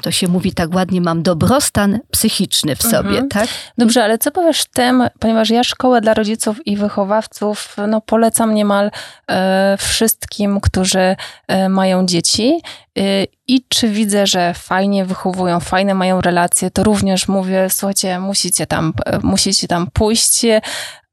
to 0.02 0.11
się 0.11 0.28
mówi 0.28 0.52
tak 0.52 0.74
ładnie, 0.74 1.00
mam 1.00 1.22
dobrostan 1.22 1.98
psychiczny 2.11 2.76
w 2.76 2.82
sobie, 2.82 3.09
mhm. 3.09 3.28
tak? 3.28 3.48
Dobrze, 3.78 4.04
ale 4.04 4.18
co 4.18 4.30
powiesz 4.30 4.64
tym, 4.64 5.02
ponieważ 5.18 5.50
ja 5.50 5.64
szkołę 5.64 6.00
dla 6.00 6.14
rodziców 6.14 6.66
i 6.66 6.76
wychowawców 6.76 7.76
no, 7.88 8.00
polecam 8.00 8.54
niemal 8.54 8.90
e, 9.30 9.76
wszystkim, 9.80 10.61
którzy 10.61 11.16
e, 11.48 11.68
mają 11.68 12.06
dzieci 12.06 12.61
e, 12.98 13.02
i 13.48 13.64
czy 13.68 13.88
widzę, 13.88 14.26
że 14.26 14.54
fajnie 14.54 15.04
wychowują, 15.04 15.61
fajne 15.61 15.94
mają 15.94 16.20
relacje, 16.20 16.70
to 16.70 16.85
również 16.85 17.28
mówię, 17.28 17.66
słuchajcie, 17.70 18.20
musicie 18.20 18.66
tam, 18.66 18.92
e, 19.06 19.18
musicie 19.22 19.68
tam 19.68 19.87
pójść 19.92 20.44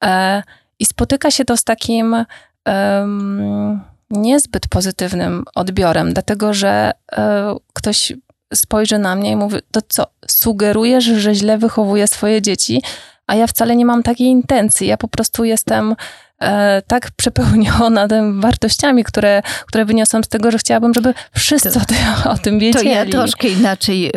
e, 0.03 0.43
i 0.79 0.85
spotyka 0.85 1.31
się 1.31 1.45
to 1.45 1.57
z 1.57 1.63
takim 1.63 2.25
niezbyt 4.09 4.67
pozytywnym 4.67 5.43
odbiorem, 5.55 6.13
dlatego 6.13 6.53
że 6.53 6.91
e, 7.11 7.55
ktoś 7.73 8.13
spojrzy 8.53 8.97
na 8.97 9.15
mnie 9.15 9.31
i 9.31 9.35
mówi, 9.35 9.57
to 9.71 9.81
co, 9.87 10.05
sugerujesz, 10.27 11.03
że 11.03 11.35
źle 11.35 11.57
wychowuję 11.57 12.07
swoje 12.07 12.41
dzieci, 12.41 12.81
a 13.27 13.35
ja 13.35 13.47
wcale 13.47 13.75
nie 13.75 13.85
mam 13.85 14.03
takiej 14.03 14.27
intencji. 14.27 14.87
Ja 14.87 14.97
po 14.97 15.07
prostu 15.07 15.43
jestem 15.43 15.95
e, 16.43 16.81
tak 16.87 17.11
przepełniona 17.15 18.07
tym 18.13 18.41
wartościami, 18.41 19.03
które, 19.03 19.41
które 19.65 19.85
wyniosłam 19.85 20.23
z 20.23 20.27
tego, 20.27 20.51
że 20.51 20.57
chciałabym, 20.57 20.93
żeby 20.93 21.13
wszyscy 21.35 21.71
to, 21.71 21.79
o, 21.79 21.85
tym, 21.85 21.97
o 22.31 22.37
tym 22.37 22.59
wiedzieli. 22.59 22.85
To 22.85 22.91
ja 22.91 23.05
troszkę 23.05 23.47
inaczej 23.47 24.07
y, 24.07 24.11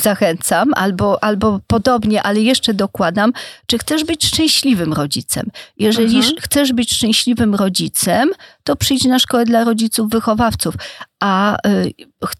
zachęcam, 0.00 0.70
albo, 0.74 1.24
albo 1.24 1.60
podobnie, 1.66 2.22
ale 2.22 2.40
jeszcze 2.40 2.74
dokładam, 2.74 3.32
czy 3.66 3.78
chcesz 3.78 4.04
być 4.04 4.26
szczęśliwym 4.26 4.92
rodzicem. 4.92 5.50
Jeżeli 5.78 6.16
mhm. 6.16 6.34
chcesz 6.40 6.72
być 6.72 6.92
szczęśliwym 6.92 7.54
rodzicem, 7.54 8.30
to 8.64 8.76
przyjdź 8.76 9.04
na 9.04 9.18
szkołę 9.18 9.44
dla 9.44 9.64
rodziców 9.64 10.10
wychowawców. 10.10 10.74
A 11.20 11.56
y, 11.68 11.92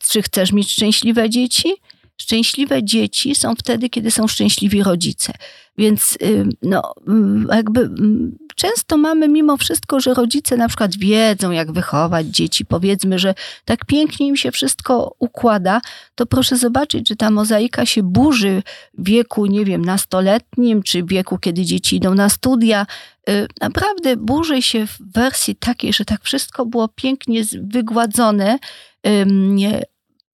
czy 0.08 0.22
chcesz 0.22 0.52
mieć 0.52 0.72
szczęśliwe 0.72 1.30
dzieci? 1.30 1.68
Szczęśliwe 2.16 2.84
dzieci 2.84 3.34
są 3.34 3.54
wtedy, 3.54 3.88
kiedy 3.88 4.10
są 4.10 4.28
szczęśliwi 4.28 4.82
rodzice. 4.82 5.32
Więc 5.78 6.18
y, 6.22 6.48
no, 6.62 6.94
mm, 7.08 7.46
jakby 7.52 7.80
mm, 7.80 8.38
często 8.56 8.96
mamy 8.96 9.28
mimo 9.28 9.56
wszystko, 9.56 10.00
że 10.00 10.14
rodzice 10.14 10.56
na 10.56 10.68
przykład 10.68 10.96
wiedzą, 10.96 11.50
jak 11.50 11.72
wychować 11.72 12.26
dzieci, 12.26 12.64
powiedzmy, 12.64 13.18
że 13.18 13.34
tak 13.64 13.84
pięknie 13.84 14.26
im 14.26 14.36
się 14.36 14.52
wszystko 14.52 15.14
układa, 15.18 15.80
to 16.14 16.26
proszę 16.26 16.56
zobaczyć, 16.56 17.08
że 17.08 17.16
ta 17.16 17.30
mozaika 17.30 17.86
się 17.86 18.02
burzy 18.02 18.62
w 18.98 19.08
wieku, 19.08 19.46
nie 19.46 19.64
wiem, 19.64 19.84
nastoletnim, 19.84 20.82
czy 20.82 21.02
w 21.02 21.08
wieku, 21.08 21.38
kiedy 21.38 21.64
dzieci 21.64 21.96
idą 21.96 22.14
na 22.14 22.28
studia. 22.28 22.86
Y, 23.30 23.46
naprawdę 23.60 24.16
burzy 24.16 24.62
się 24.62 24.86
w 24.86 24.98
wersji 25.14 25.56
takiej, 25.56 25.92
że 25.92 26.04
tak 26.04 26.22
wszystko 26.22 26.66
było 26.66 26.88
pięknie 26.88 27.42
wygładzone, 27.62 28.58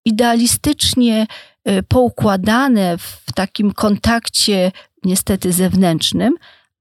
idealistycznie 0.05 1.23
y, 1.23 1.50
poukładane 1.89 2.99
w 2.99 3.33
takim 3.35 3.73
kontakcie 3.73 4.73
niestety 5.05 5.53
zewnętrznym, 5.53 6.35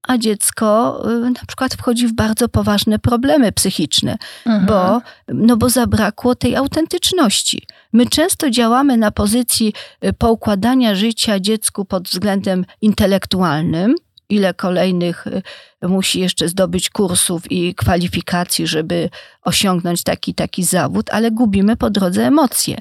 a 0.07 0.17
dziecko 0.17 0.99
y, 1.11 1.29
na 1.29 1.45
przykład 1.47 1.73
wchodzi 1.73 2.07
w 2.07 2.13
bardzo 2.13 2.49
poważne 2.49 2.99
problemy 2.99 3.51
psychiczne, 3.51 4.17
mhm. 4.45 4.65
bo, 4.65 5.01
no 5.27 5.57
bo 5.57 5.69
zabrakło 5.69 6.35
tej 6.35 6.55
autentyczności. 6.55 7.67
My 7.93 8.05
często 8.05 8.49
działamy 8.49 8.97
na 8.97 9.11
pozycji 9.11 9.73
y, 10.05 10.13
poukładania 10.13 10.95
życia 10.95 11.39
dziecku 11.39 11.85
pod 11.85 12.07
względem 12.07 12.65
intelektualnym, 12.81 13.95
ile 14.29 14.53
kolejnych 14.53 15.25
musi 15.81 16.19
jeszcze 16.19 16.47
zdobyć 16.47 16.89
kursów 16.89 17.51
i 17.51 17.75
kwalifikacji, 17.75 18.67
żeby 18.67 19.09
osiągnąć 19.41 20.03
taki 20.03 20.33
taki 20.33 20.63
zawód, 20.63 21.09
ale 21.11 21.31
gubimy 21.31 21.75
po 21.75 21.89
drodze 21.89 22.27
emocje. 22.27 22.77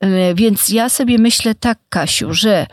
E, 0.00 0.34
więc 0.34 0.68
ja 0.68 0.88
sobie 0.88 1.18
myślę 1.18 1.54
tak, 1.54 1.78
Kasiu, 1.88 2.34
że 2.34 2.66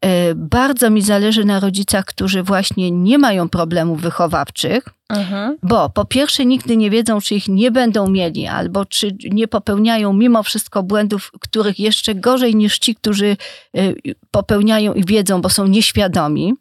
e, 0.00 0.34
bardzo 0.34 0.90
mi 0.90 1.02
zależy 1.02 1.44
na 1.44 1.60
rodzicach, 1.60 2.04
którzy 2.04 2.42
właśnie 2.42 2.90
nie 2.90 3.18
mają 3.18 3.48
problemów 3.48 4.00
wychowawczych, 4.00 4.84
mhm. 5.08 5.56
bo 5.62 5.90
po 5.90 6.04
pierwsze 6.04 6.46
nigdy 6.46 6.76
nie 6.76 6.90
wiedzą, 6.90 7.20
czy 7.20 7.34
ich 7.34 7.48
nie 7.48 7.70
będą 7.70 8.10
mieli, 8.10 8.46
albo 8.46 8.86
czy 8.86 9.16
nie 9.30 9.48
popełniają 9.48 10.12
mimo 10.12 10.42
wszystko 10.42 10.82
błędów, 10.82 11.32
których 11.40 11.78
jeszcze 11.78 12.14
gorzej 12.14 12.54
niż 12.54 12.78
ci, 12.78 12.94
którzy 12.94 13.36
e, 13.76 13.92
popełniają 14.30 14.94
i 14.94 15.04
wiedzą, 15.04 15.40
bo 15.42 15.48
są 15.48 15.66
nieświadomi. 15.66 16.54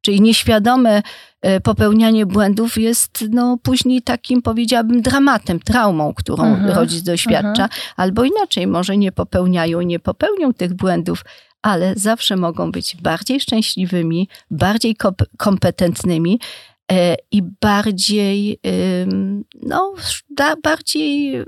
Czyli 0.00 0.20
nieświadome 0.20 1.02
e, 1.42 1.60
popełnianie 1.60 2.26
błędów 2.26 2.78
jest 2.78 3.24
no, 3.30 3.58
później 3.62 4.02
takim, 4.02 4.42
powiedziałabym, 4.42 5.02
dramatem, 5.02 5.60
traumą, 5.60 6.14
którą 6.14 6.44
mhm. 6.44 6.70
rodzic 6.70 7.02
doświadcza, 7.02 7.62
mhm. 7.62 7.70
albo 7.96 8.24
inaczej, 8.24 8.66
może 8.66 8.96
nie 8.96 9.12
popełniają, 9.12 9.80
nie 9.80 9.98
popełnią 9.98 10.52
tych 10.52 10.74
błędów, 10.74 11.24
ale 11.62 11.94
zawsze 11.96 12.36
mogą 12.36 12.72
być 12.72 12.96
bardziej 12.96 13.40
szczęśliwymi, 13.40 14.28
bardziej 14.50 14.96
kompetentnymi 15.36 16.40
e, 16.92 17.16
i 17.32 17.42
bardziej, 17.60 18.58
no, 19.62 19.94
bardziej 20.62 21.44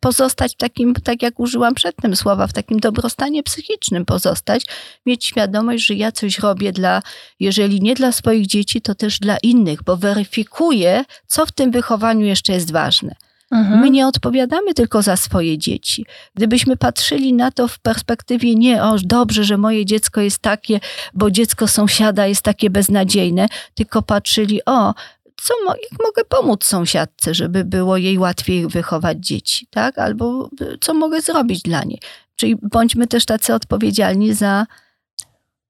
pozostać 0.00 0.52
w 0.52 0.56
takim, 0.56 0.94
tak 0.94 1.22
jak 1.22 1.40
użyłam 1.40 1.74
przedtem 1.74 2.16
słowa, 2.16 2.46
w 2.46 2.52
takim 2.52 2.80
dobrostanie 2.80 3.42
psychicznym 3.42 4.04
pozostać, 4.04 4.64
mieć 5.06 5.24
świadomość, 5.24 5.86
że 5.86 5.94
ja 5.94 6.12
coś 6.12 6.38
robię 6.38 6.72
dla, 6.72 7.02
jeżeli 7.40 7.80
nie 7.80 7.94
dla 7.94 8.12
swoich 8.12 8.46
dzieci, 8.46 8.80
to 8.80 8.94
też 8.94 9.18
dla 9.18 9.36
innych, 9.42 9.82
bo 9.82 9.96
weryfikuję, 9.96 11.04
co 11.26 11.46
w 11.46 11.52
tym 11.52 11.70
wychowaniu 11.70 12.26
jeszcze 12.26 12.52
jest 12.52 12.72
ważne. 12.72 13.14
Mhm. 13.50 13.80
My 13.80 13.90
nie 13.90 14.06
odpowiadamy 14.06 14.74
tylko 14.74 15.02
za 15.02 15.16
swoje 15.16 15.58
dzieci. 15.58 16.06
Gdybyśmy 16.34 16.76
patrzyli 16.76 17.32
na 17.32 17.50
to 17.50 17.68
w 17.68 17.78
perspektywie 17.78 18.54
nie, 18.54 18.82
o 18.82 18.96
dobrze, 19.02 19.44
że 19.44 19.56
moje 19.56 19.86
dziecko 19.86 20.20
jest 20.20 20.38
takie, 20.38 20.80
bo 21.14 21.30
dziecko 21.30 21.68
sąsiada 21.68 22.26
jest 22.26 22.42
takie 22.42 22.70
beznadziejne, 22.70 23.46
tylko 23.74 24.02
patrzyli, 24.02 24.60
o 24.66 24.94
co, 25.42 25.54
jak 25.66 26.00
mogę 26.04 26.24
pomóc 26.28 26.64
sąsiadce, 26.64 27.34
żeby 27.34 27.64
było 27.64 27.96
jej 27.96 28.18
łatwiej 28.18 28.66
wychować 28.66 29.18
dzieci, 29.26 29.66
tak? 29.70 29.98
Albo 29.98 30.50
co 30.80 30.94
mogę 30.94 31.20
zrobić 31.20 31.62
dla 31.62 31.84
niej. 31.84 32.00
Czyli 32.36 32.56
bądźmy 32.62 33.06
też 33.06 33.24
tacy 33.24 33.54
odpowiedzialni 33.54 34.34
za 34.34 34.66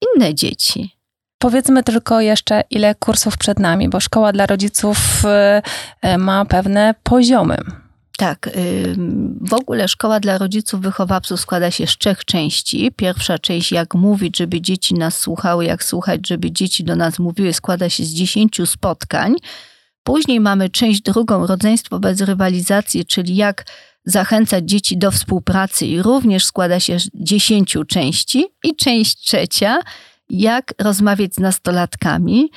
inne 0.01 0.35
dzieci. 0.35 0.97
Powiedzmy 1.39 1.83
tylko 1.83 2.21
jeszcze, 2.21 2.63
ile 2.71 2.95
kursów 2.95 3.39
przed 3.39 3.59
nami, 3.59 3.89
bo 3.89 4.01
szkoła 4.01 4.33
dla 4.33 4.47
rodziców 4.47 4.99
y, 6.05 6.19
ma 6.19 6.45
pewne 6.45 6.95
poziomy. 7.03 7.57
Tak, 8.21 8.51
w 9.41 9.55
ogóle 9.55 9.89
szkoła 9.89 10.21
dla 10.21 10.39
rodziców 10.39 10.81
wychowawców 10.81 11.41
składa 11.41 11.71
się 11.71 11.87
z 11.87 11.99
trzech 11.99 12.25
części. 12.25 12.91
Pierwsza 12.97 13.39
część, 13.39 13.73
jak 13.73 13.95
mówić, 13.95 14.37
żeby 14.37 14.61
dzieci 14.61 14.95
nas 14.95 15.19
słuchały, 15.19 15.65
jak 15.65 15.85
słuchać, 15.85 16.29
żeby 16.29 16.53
dzieci 16.53 16.85
do 16.85 16.97
nas 16.97 17.19
mówiły, 17.19 17.53
składa 17.53 17.89
się 17.89 18.05
z 18.05 18.09
dziesięciu 18.09 18.67
spotkań. 18.67 19.35
Później 20.03 20.41
mamy 20.41 20.69
część 20.69 21.03
drugą, 21.03 21.47
rodzeństwo 21.47 22.01
bez 22.01 22.21
rywalizacji, 22.21 23.05
czyli 23.05 23.37
jak 23.37 23.65
zachęcać 24.05 24.65
dzieci 24.65 24.99
do 24.99 25.11
współpracy 25.11 25.87
i 25.87 26.03
również 26.03 26.45
składa 26.45 26.81
się 26.81 26.99
z 26.99 27.11
dziesięciu 27.15 27.85
części. 27.85 28.47
I 28.65 28.77
część 28.77 29.17
trzecia, 29.17 29.79
jak 30.31 30.75
rozmawiać 30.79 31.35
z 31.35 31.39
nastolatkami 31.39 32.51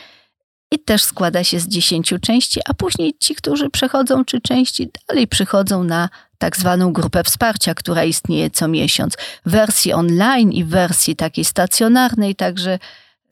i 0.73 0.79
też 0.79 1.03
składa 1.03 1.43
się 1.43 1.59
z 1.59 1.67
dziesięciu 1.67 2.19
części, 2.19 2.59
a 2.69 2.73
później 2.73 3.13
ci, 3.19 3.35
którzy 3.35 3.69
przechodzą 3.69 4.25
czy 4.25 4.41
części, 4.41 4.89
dalej 5.07 5.27
przychodzą 5.27 5.83
na 5.83 6.09
tak 6.37 6.57
zwaną 6.57 6.93
grupę 6.93 7.23
wsparcia, 7.23 7.73
która 7.73 8.03
istnieje 8.03 8.49
co 8.49 8.67
miesiąc. 8.67 9.17
W 9.45 9.51
wersji 9.51 9.93
online 9.93 10.51
i 10.51 10.63
w 10.63 10.67
wersji 10.67 11.15
takiej 11.15 11.45
stacjonarnej, 11.45 12.35
także 12.35 12.79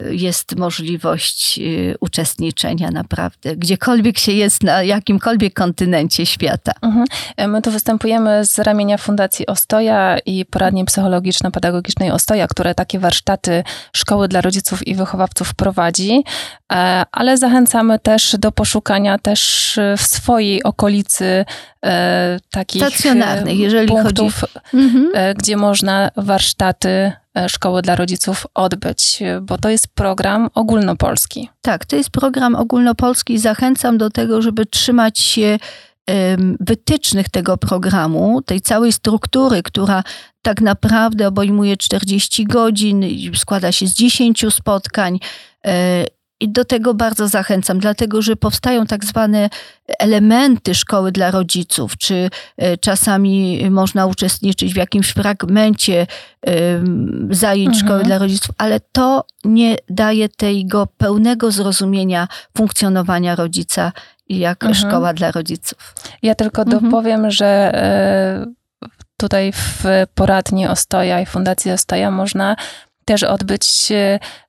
jest 0.09 0.55
możliwość 0.55 1.59
y, 1.59 1.95
uczestniczenia 1.99 2.91
naprawdę, 2.91 3.55
gdziekolwiek 3.55 4.19
się 4.19 4.31
jest, 4.31 4.63
na 4.63 4.83
jakimkolwiek 4.83 5.53
kontynencie 5.53 6.25
świata. 6.25 6.71
Mhm. 6.81 7.05
My 7.51 7.61
tu 7.61 7.71
występujemy 7.71 8.45
z 8.45 8.59
ramienia 8.59 8.97
Fundacji 8.97 9.47
Ostoja 9.47 10.17
i 10.25 10.45
poradni 10.45 10.85
psychologiczno-pedagogicznej 10.85 12.11
Ostoja, 12.11 12.47
które 12.47 12.75
takie 12.75 12.99
warsztaty 12.99 13.63
szkoły 13.95 14.27
dla 14.27 14.41
rodziców 14.41 14.87
i 14.87 14.95
wychowawców 14.95 15.53
prowadzi, 15.53 16.23
e, 16.73 17.03
ale 17.11 17.37
zachęcamy 17.37 17.99
też 17.99 18.35
do 18.39 18.51
poszukania 18.51 19.17
też 19.17 19.79
w 19.97 20.01
swojej 20.01 20.63
okolicy 20.63 21.45
e, 21.85 22.39
takich 22.51 22.87
stacjonarnych, 22.87 23.59
jeżeli 23.59 23.87
punktów, 23.87 24.39
chodzi. 24.39 24.85
Mhm. 24.85 25.11
E, 25.13 25.33
gdzie 25.33 25.57
można 25.57 26.11
warsztaty 26.17 27.11
E, 27.37 27.49
szkoły 27.49 27.81
dla 27.81 27.95
rodziców 27.95 28.47
odbyć, 28.53 29.23
bo 29.41 29.57
to 29.57 29.69
jest 29.69 29.87
program 29.87 30.49
ogólnopolski. 30.53 31.49
Tak, 31.61 31.85
to 31.85 31.95
jest 31.95 32.09
program 32.09 32.55
ogólnopolski. 32.55 33.37
Zachęcam 33.37 33.97
do 33.97 34.09
tego, 34.09 34.41
żeby 34.41 34.65
trzymać 34.65 35.19
się 35.19 35.59
wytycznych 36.59 37.29
tego 37.29 37.57
programu, 37.57 38.41
tej 38.41 38.61
całej 38.61 38.93
struktury, 38.93 39.63
która 39.63 40.03
tak 40.41 40.61
naprawdę 40.61 41.27
obejmuje 41.27 41.77
40 41.77 42.45
godzin, 42.45 43.05
składa 43.35 43.71
się 43.71 43.87
z 43.87 43.93
10 43.93 44.45
spotkań. 44.49 45.19
E, 46.41 46.45
I 46.45 46.49
do 46.49 46.65
tego 46.65 46.93
bardzo 46.93 47.27
zachęcam, 47.27 47.79
dlatego 47.79 48.21
że 48.21 48.35
powstają 48.35 48.85
tak 48.85 49.05
zwane 49.05 49.49
elementy 49.99 50.75
szkoły 50.75 51.11
dla 51.11 51.31
rodziców, 51.31 51.97
czy 51.97 52.29
e, 52.57 52.77
czasami 52.77 53.69
można 53.69 54.05
uczestniczyć 54.05 54.73
w 54.73 54.77
jakimś 54.77 55.09
fragmencie 55.09 56.07
zajęć 57.29 57.75
mhm. 57.75 57.85
szkoły 57.85 58.03
dla 58.03 58.17
rodziców, 58.17 58.55
ale 58.57 58.79
to 58.79 59.25
nie 59.43 59.75
daje 59.89 60.29
tego 60.29 60.87
pełnego 60.97 61.51
zrozumienia 61.51 62.27
funkcjonowania 62.57 63.35
rodzica 63.35 63.91
jak 64.29 64.63
mhm. 64.63 64.75
szkoła 64.75 65.13
dla 65.13 65.31
rodziców. 65.31 65.95
Ja 66.21 66.35
tylko 66.35 66.61
mhm. 66.61 66.83
dopowiem, 66.83 67.31
że 67.31 67.45
e, 67.45 68.45
tutaj 69.17 69.51
w 69.53 69.83
poradni 70.15 70.67
Ostoja 70.67 71.21
i 71.21 71.25
Fundacji 71.25 71.71
Ostoja 71.71 72.11
można 72.11 72.55
też 73.05 73.23
odbyć 73.23 73.91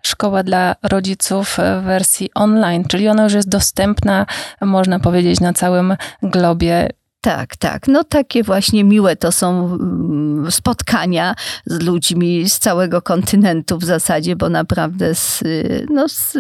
szkołę 0.02 0.44
dla 0.44 0.74
rodziców 0.82 1.58
w 1.58 1.84
wersji 1.84 2.30
online, 2.34 2.84
czyli 2.84 3.08
ona 3.08 3.24
już 3.24 3.32
jest 3.32 3.48
dostępna, 3.48 4.26
można 4.60 5.00
powiedzieć, 5.00 5.40
na 5.40 5.52
całym 5.52 5.96
globie. 6.22 6.88
Tak, 7.20 7.56
tak. 7.56 7.88
No 7.88 8.04
takie 8.04 8.42
właśnie 8.42 8.84
miłe 8.84 9.16
to 9.16 9.32
są 9.32 9.74
mm, 9.74 10.50
spotkania 10.52 11.34
z 11.66 11.80
ludźmi 11.80 12.48
z 12.48 12.58
całego 12.58 13.02
kontynentu 13.02 13.78
w 13.78 13.84
zasadzie, 13.84 14.36
bo 14.36 14.48
naprawdę 14.48 15.14
z, 15.14 15.44
no 15.90 16.08
z 16.08 16.38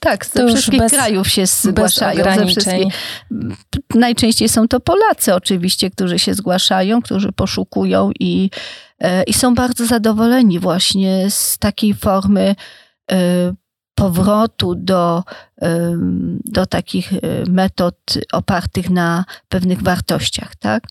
tak, 0.00 0.26
ze 0.26 0.48
wszystkich 0.48 0.80
bez, 0.80 0.92
krajów 0.92 1.28
się 1.28 1.46
zgłaszają. 1.46 2.24
Ze 2.24 2.46
wszystkich. 2.46 2.94
Najczęściej 3.94 4.48
są 4.48 4.68
to 4.68 4.80
Polacy 4.80 5.34
oczywiście, 5.34 5.90
którzy 5.90 6.18
się 6.18 6.34
zgłaszają, 6.34 7.02
którzy 7.02 7.32
poszukują 7.32 8.10
i, 8.20 8.50
i 9.26 9.32
są 9.32 9.54
bardzo 9.54 9.86
zadowoleni 9.86 10.58
właśnie 10.58 11.30
z 11.30 11.58
takiej 11.58 11.94
formy 11.94 12.54
e, 13.12 13.16
powrotu 13.94 14.74
do, 14.74 15.24
e, 15.62 15.98
do 16.44 16.66
takich 16.66 17.12
metod 17.48 18.14
opartych 18.32 18.90
na 18.90 19.24
pewnych 19.48 19.82
wartościach, 19.82 20.56
tak? 20.56 20.82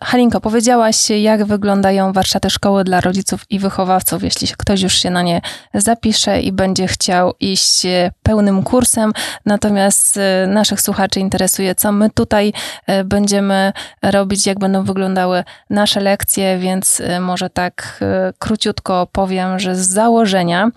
Halinko, 0.00 0.40
powiedziałaś, 0.40 1.10
jak 1.10 1.44
wyglądają 1.44 2.12
warsztaty 2.12 2.50
szkoły 2.50 2.84
dla 2.84 3.00
rodziców 3.00 3.44
i 3.50 3.58
wychowawców, 3.58 4.22
jeśli 4.22 4.48
ktoś 4.58 4.82
już 4.82 4.94
się 4.94 5.10
na 5.10 5.22
nie 5.22 5.40
zapisze 5.74 6.40
i 6.40 6.52
będzie 6.52 6.86
chciał 6.86 7.34
iść 7.40 7.86
pełnym 8.22 8.62
kursem. 8.62 9.12
Natomiast 9.46 10.16
e, 10.16 10.46
naszych 10.46 10.80
słuchaczy 10.80 11.20
interesuje, 11.20 11.74
co 11.74 11.92
my 11.92 12.10
tutaj 12.10 12.52
e, 12.86 13.04
będziemy 13.04 13.72
robić, 14.02 14.46
jak 14.46 14.58
będą 14.58 14.84
wyglądały 14.84 15.44
nasze 15.70 16.00
lekcje, 16.00 16.58
więc 16.58 17.00
e, 17.00 17.20
może 17.20 17.50
tak 17.50 18.00
króciutko 18.38 19.08
powiem, 19.12 19.58
że 19.58 19.76
z 19.76 19.88
założenia 19.88 20.70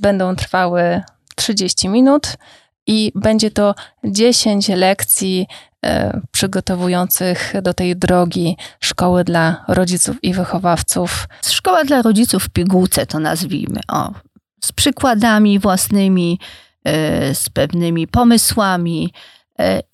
będą 0.00 0.36
trwały 0.36 1.02
30 1.36 1.88
minut 1.88 2.36
i 2.86 3.12
będzie 3.14 3.50
to 3.50 3.74
10 4.04 4.68
lekcji 4.68 5.46
E, 5.48 5.73
przygotowujących 6.30 7.52
do 7.62 7.74
tej 7.74 7.96
drogi 7.96 8.56
szkoły 8.80 9.24
dla 9.24 9.64
rodziców 9.68 10.16
i 10.24 10.34
wychowawców. 10.34 11.28
Szkoła 11.46 11.84
dla 11.84 12.02
rodziców 12.02 12.44
w 12.44 12.48
pigułce 12.48 13.06
to 13.06 13.18
nazwijmy. 13.18 13.80
O, 13.88 14.12
z 14.64 14.72
przykładami 14.72 15.58
własnymi, 15.58 16.38
e, 16.84 17.34
z 17.34 17.48
pewnymi 17.48 18.06
pomysłami, 18.06 19.12
E, 19.12 19.33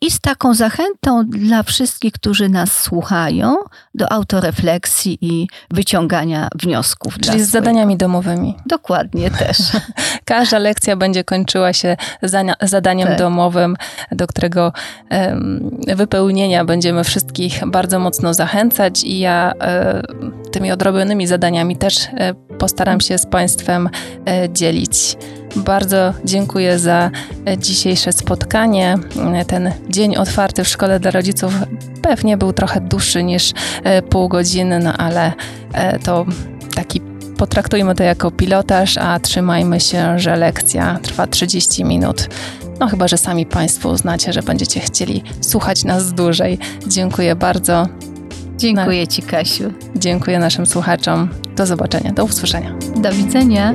i 0.01 0.11
z 0.11 0.21
taką 0.21 0.55
zachętą 0.55 1.27
dla 1.27 1.63
wszystkich, 1.63 2.13
którzy 2.13 2.49
nas 2.49 2.83
słuchają, 2.83 3.57
do 3.95 4.13
autorefleksji 4.13 5.19
i 5.21 5.49
wyciągania 5.71 6.49
wniosków. 6.55 7.19
Czyli 7.19 7.45
z 7.45 7.51
zadaniami 7.51 7.97
domowymi. 7.97 8.57
Dokładnie 8.67 9.31
też. 9.31 9.59
Każda 10.25 10.59
lekcja 10.59 10.97
będzie 10.97 11.25
kończyła 11.25 11.73
się 11.73 11.97
zadaniem 12.63 13.09
tak. 13.09 13.19
domowym, 13.19 13.77
do 14.13 14.27
którego 14.27 14.73
wypełnienia 15.97 16.65
będziemy 16.65 17.05
wszystkich 17.05 17.67
bardzo 17.67 17.99
mocno 17.99 18.35
zachęcać 18.35 19.05
i 19.05 19.19
ja 19.19 19.53
e, 19.61 20.03
tymi 20.53 20.73
odrobionymi 20.73 21.27
zadaniami 21.27 21.77
też 21.77 22.09
e, 22.15 22.35
postaram 22.59 23.01
się 23.01 23.19
z 23.19 23.27
Państwem 23.27 23.89
dzielić. 24.53 25.17
Bardzo 25.57 26.13
dziękuję 26.25 26.79
za 26.79 27.11
dzisiejsze 27.59 28.13
spotkanie. 28.13 28.99
Ten 29.47 29.73
dzień 29.89 30.17
otwarty 30.17 30.65
w 30.65 30.69
szkole 30.69 31.01
dla 31.01 31.11
rodziców 31.11 31.55
pewnie 32.03 32.37
był 32.37 32.53
trochę 32.53 32.81
dłuższy 32.81 33.23
niż 33.23 33.53
e, 33.85 34.03
pół 34.03 34.29
godziny, 34.29 34.79
no 34.79 34.93
ale 34.97 35.33
e, 35.73 35.99
to 35.99 36.27
taki 36.75 37.01
potraktujmy 37.37 37.95
to 37.95 38.03
jako 38.03 38.31
pilotaż, 38.31 38.99
a 38.99 39.21
trzymajmy 39.21 39.81
się, 39.81 40.19
że 40.19 40.37
lekcja 40.37 40.99
trwa 41.03 41.27
30 41.27 41.85
minut. 41.85 42.29
No 42.81 42.89
chyba, 42.89 43.09
że 43.09 43.19
sami 43.19 43.47
Państwo 43.47 43.89
uznacie, 43.89 44.33
że 44.33 44.43
będziecie 44.43 44.81
chcieli 44.81 45.23
słuchać 45.41 45.85
nas 45.85 46.13
dłużej. 46.13 46.59
Dziękuję 46.87 47.37
bardzo. 47.37 47.87
Dziękuję 48.57 49.09
Ci, 49.09 49.23
Kasiu. 49.23 49.73
Dziękuję 49.97 50.39
naszym 50.39 50.67
słuchaczom. 50.67 51.29
Do 51.57 51.67
zobaczenia, 51.67 52.13
do 52.13 52.25
usłyszenia. 52.25 52.75
Do 52.97 53.13
widzenia. 53.13 53.75